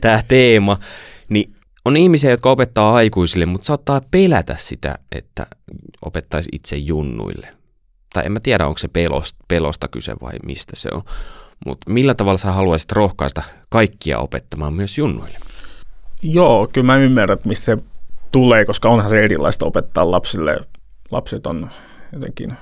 tämä 0.00 0.22
teema, 0.28 0.78
niin 1.28 1.52
on 1.84 1.96
ihmisiä, 1.96 2.30
jotka 2.30 2.50
opettaa 2.50 2.94
aikuisille, 2.94 3.46
mutta 3.46 3.66
saattaa 3.66 4.00
pelätä 4.10 4.56
sitä, 4.58 4.98
että 5.12 5.46
opettaisi 6.02 6.48
itse 6.52 6.76
junnuille. 6.76 7.48
Tai 8.12 8.26
en 8.26 8.32
mä 8.32 8.40
tiedä, 8.42 8.66
onko 8.66 8.78
se 8.78 8.88
pelosta, 8.88 9.38
pelosta 9.48 9.88
kyse 9.88 10.14
vai 10.22 10.32
mistä 10.46 10.72
se 10.76 10.88
on. 10.92 11.02
Mutta 11.66 11.92
millä 11.92 12.14
tavalla 12.14 12.38
sä 12.38 12.52
haluaisit 12.52 12.92
rohkaista 12.92 13.42
kaikkia 13.68 14.18
opettamaan 14.18 14.74
myös 14.74 14.98
junnuille? 14.98 15.38
Joo, 16.22 16.68
kyllä 16.72 16.86
mä 16.86 16.96
ymmärrän, 16.96 17.38
että 17.38 17.48
mistä 17.48 17.64
se 17.64 17.76
tulee, 18.32 18.64
koska 18.64 18.88
onhan 18.88 19.10
se 19.10 19.24
erilaista 19.24 19.66
opettaa 19.66 20.10
lapsille. 20.10 20.56
Lapset 21.10 21.46
on 21.46 21.70
jotenkin, 22.12 22.54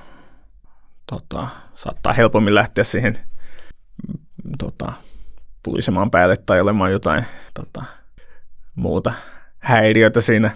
tota, 1.07 1.47
saattaa 1.73 2.13
helpommin 2.13 2.55
lähteä 2.55 2.83
siihen 2.83 3.17
tota, 4.57 4.93
pulisemaan 5.63 6.11
päälle 6.11 6.35
tai 6.45 6.61
olemaan 6.61 6.91
jotain 6.91 7.25
tota, 7.53 7.83
muuta 8.75 9.13
häiriötä 9.59 10.21
siinä 10.21 10.51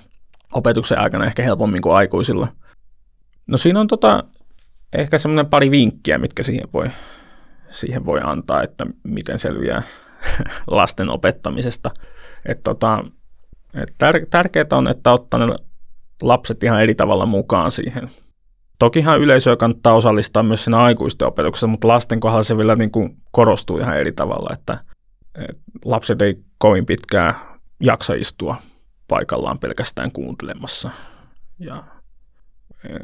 opetuksen 0.53 0.99
aikana 0.99 1.25
ehkä 1.25 1.43
helpommin 1.43 1.81
kuin 1.81 1.95
aikuisilla. 1.95 2.47
No 3.47 3.57
siinä 3.57 3.79
on 3.79 3.87
tota, 3.87 4.23
ehkä 4.93 5.17
semmoinen 5.17 5.45
pari 5.45 5.71
vinkkiä, 5.71 6.17
mitkä 6.17 6.43
siihen 6.43 6.67
voi, 6.73 6.91
siihen 7.69 8.05
voi 8.05 8.19
antaa, 8.23 8.63
että 8.63 8.85
miten 9.03 9.39
selviää 9.39 9.81
lasten 10.67 11.09
opettamisesta. 11.09 11.91
Et 12.45 12.63
tota, 12.63 13.05
tär- 13.77 14.27
tärkeää 14.29 14.65
on, 14.71 14.87
että 14.87 15.11
ottaa 15.11 15.39
ne 15.47 15.55
lapset 16.21 16.63
ihan 16.63 16.81
eri 16.81 16.95
tavalla 16.95 17.25
mukaan 17.25 17.71
siihen. 17.71 18.09
Tokihan 18.79 19.19
yleisöä 19.19 19.55
kannattaa 19.55 19.93
osallistaa 19.93 20.43
myös 20.43 20.63
siinä 20.63 20.77
aikuisten 20.77 21.27
opetuksessa, 21.27 21.67
mutta 21.67 21.87
lasten 21.87 22.19
kohdalla 22.19 22.43
se 22.43 22.57
vielä 22.57 22.75
niin 22.75 22.91
kuin 22.91 23.17
korostuu 23.31 23.77
ihan 23.77 23.97
eri 23.97 24.11
tavalla, 24.11 24.49
että, 24.53 24.77
että 25.35 25.61
lapset 25.85 26.21
ei 26.21 26.35
kovin 26.57 26.85
pitkään 26.85 27.35
jaksa 27.79 28.13
istua 28.13 28.55
paikallaan 29.07 29.59
pelkästään 29.59 30.11
kuuntelemassa. 30.11 30.89
Ja 31.59 31.83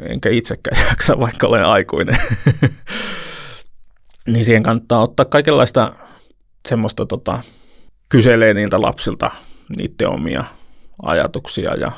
enkä 0.09 0.29
itsekään 0.29 0.85
jaksa, 0.89 1.19
vaikka 1.19 1.47
olen 1.47 1.65
aikuinen. 1.65 2.17
niin 4.33 4.45
siihen 4.45 4.63
kannattaa 4.63 5.01
ottaa 5.01 5.25
kaikenlaista 5.25 5.95
semmoista, 6.67 7.05
tota, 7.05 7.43
kyselee 8.09 8.53
niiltä 8.53 8.81
lapsilta 8.81 9.31
niiden 9.77 10.09
omia 10.09 10.43
ajatuksia 11.01 11.75
ja, 11.75 11.91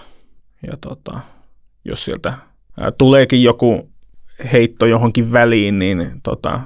ja 0.68 0.78
tota, 0.82 1.20
jos 1.86 2.06
sieltä 2.06 2.34
tuleekin 2.98 3.44
joku 3.44 3.92
heitto 4.54 4.86
johonkin 4.86 5.32
väliin, 5.32 5.80
niin 5.80 6.12
tota, 6.24 6.60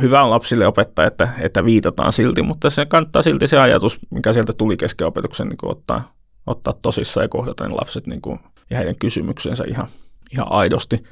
hyvä 0.00 0.22
on 0.22 0.30
lapsille 0.30 0.66
opettaa, 0.66 1.06
että, 1.06 1.28
että 1.38 1.64
viitataan 1.64 2.12
silti, 2.12 2.42
mutta 2.42 2.70
se 2.70 2.86
kannattaa 2.86 3.22
silti 3.22 3.46
se 3.46 3.58
ajatus, 3.58 3.98
mikä 4.10 4.32
sieltä 4.32 4.52
tuli 4.52 4.76
kesken 4.76 5.06
opetuksen, 5.06 5.48
niin 5.48 5.58
ottaa, 5.62 6.14
ottaa 6.46 6.74
tosissaan 6.82 7.24
ja 7.24 7.28
kohdata 7.28 7.68
ne 7.68 7.74
lapset 7.74 8.06
niin 8.06 8.20
kuin, 8.20 8.38
ja 8.70 8.76
heidän 8.76 8.96
kysymyksensä 9.00 9.64
ihan, 9.68 9.88
ihan 10.32 10.52
aidosti. 10.52 11.02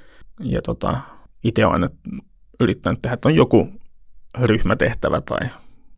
Ja 0.41 0.63
tota, 0.63 0.99
itse 1.45 1.67
olen 1.67 1.75
aina 1.75 1.89
yrittänyt 2.61 3.03
tehdä, 3.03 3.15
että 3.15 3.29
on 3.29 3.35
joku 3.35 3.69
ryhmätehtävä 4.39 5.21
tai 5.21 5.49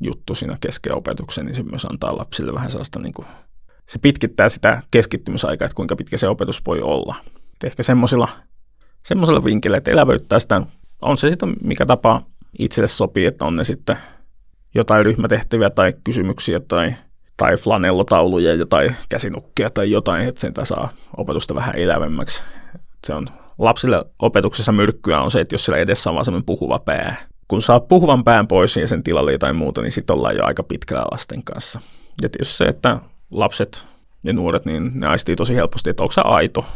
juttu 0.01 0.35
siinä 0.35 0.57
kesken 0.61 0.95
opetuksen, 0.95 1.47
niin 1.47 1.55
se 1.55 1.63
myös 1.63 1.85
antaa 1.85 2.17
lapsille 2.17 2.55
vähän 2.55 2.71
sellaista, 2.71 2.99
niin 2.99 3.15
kuin, 3.15 3.27
se 3.89 3.99
pitkittää 3.99 4.49
sitä 4.49 4.83
keskittymisaikaa, 4.91 5.67
että 5.67 5.75
kuinka 5.75 5.97
pitkä 5.97 6.17
se 6.17 6.29
opetus 6.29 6.67
voi 6.67 6.81
olla. 6.81 7.17
Et 7.27 7.65
ehkä 7.65 7.83
semmoisilla 7.83 8.29
semmoisella 9.03 9.45
vinkillä, 9.45 9.77
että 9.77 9.91
elävöittää 9.91 10.39
sitä, 10.39 10.63
on 11.03 11.17
se 11.17 11.31
sitten 11.31 11.55
mikä 11.65 11.87
tapa 11.87 12.23
itselle 12.59 12.89
sopii, 12.89 13.27
että 13.27 13.45
on 13.45 13.57
ne 13.57 13.65
sitten 13.65 13.97
jotain 14.75 15.05
ryhmätehtäviä 15.07 15.71
tai 15.71 15.93
kysymyksiä 16.05 16.61
tai, 16.69 16.95
tai 17.37 17.57
flanellotauluja 17.57 18.67
tai 18.67 18.93
käsinukkia 19.09 19.71
tai 19.71 19.91
jotain, 19.91 20.29
että 20.29 20.41
sen 20.41 20.53
saa 20.63 20.91
opetusta 21.17 21.55
vähän 21.55 21.77
elävemmäksi. 21.77 22.43
Se 23.07 23.15
on 23.15 23.29
lapsille 23.59 24.05
opetuksessa 24.19 24.73
myrkkyä 24.73 25.21
on 25.21 25.31
se, 25.31 25.41
että 25.41 25.55
jos 25.55 25.65
siellä 25.65 25.79
edessä 25.79 26.11
on 26.11 26.15
vaan 26.15 26.25
semmoinen 26.25 26.47
puhuva 26.47 26.79
pää, 26.79 27.17
kun 27.51 27.63
saa 27.63 27.81
puhuvan 27.81 28.25
pään 28.25 28.47
pois 28.47 28.77
ja 28.77 28.89
sen 28.89 29.03
tilalle 29.03 29.33
jotain 29.33 29.57
muuta, 29.57 29.83
niin 29.83 29.93
sitten 29.93 30.17
ollaan 30.17 30.37
jo 30.37 30.45
aika 30.45 30.63
pitkällä 30.63 31.05
lasten 31.13 31.43
kanssa. 31.43 31.81
Ja 32.23 32.29
tietysti 32.29 32.57
se, 32.57 32.65
että 32.65 32.99
lapset 33.31 33.87
ja 34.25 34.33
nuoret, 34.33 34.65
niin 34.65 34.91
ne 34.95 35.07
aistii 35.07 35.37
tosi 35.37 35.55
helposti, 35.55 35.91
että 35.91 36.03
onko 36.03 36.13
se 36.13 36.21
aito. 36.25 36.67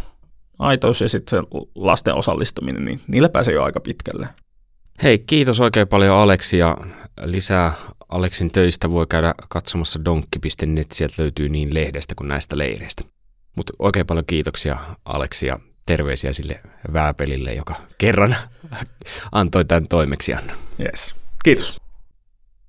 Aitous 0.59 1.01
ja 1.01 1.09
sitten 1.09 1.39
se 1.39 1.47
lasten 1.75 2.15
osallistuminen, 2.15 2.85
niin 2.85 3.01
niillä 3.09 3.29
pääsee 3.29 3.55
jo 3.55 3.63
aika 3.63 3.81
pitkälle. 3.81 4.29
Hei, 5.03 5.19
kiitos 5.19 5.61
oikein 5.61 5.89
paljon 5.89 6.17
Aleksi 6.17 6.59
ja 6.59 6.77
lisää 7.25 7.73
Aleksin 8.09 8.53
töistä 8.53 8.91
voi 8.91 9.07
käydä 9.07 9.35
katsomassa 9.49 10.05
donkki.net, 10.05 10.93
sieltä 10.93 11.15
löytyy 11.19 11.49
niin 11.49 11.75
lehdestä 11.75 12.15
kuin 12.15 12.29
näistä 12.29 12.59
leireistä. 12.59 13.05
Mutta 13.57 13.73
oikein 13.79 14.07
paljon 14.07 14.27
kiitoksia 14.27 14.79
Aleksi 15.05 15.47
ja 15.47 15.59
terveisiä 15.87 16.33
sille 16.33 16.61
vääpelille, 16.93 17.55
joka 17.55 17.75
kerran 17.99 18.37
antoi 19.33 19.65
tämän 19.65 19.89
toimeksiannon. 19.89 20.57
Yes. 20.81 21.15
Kiitos. 21.45 21.84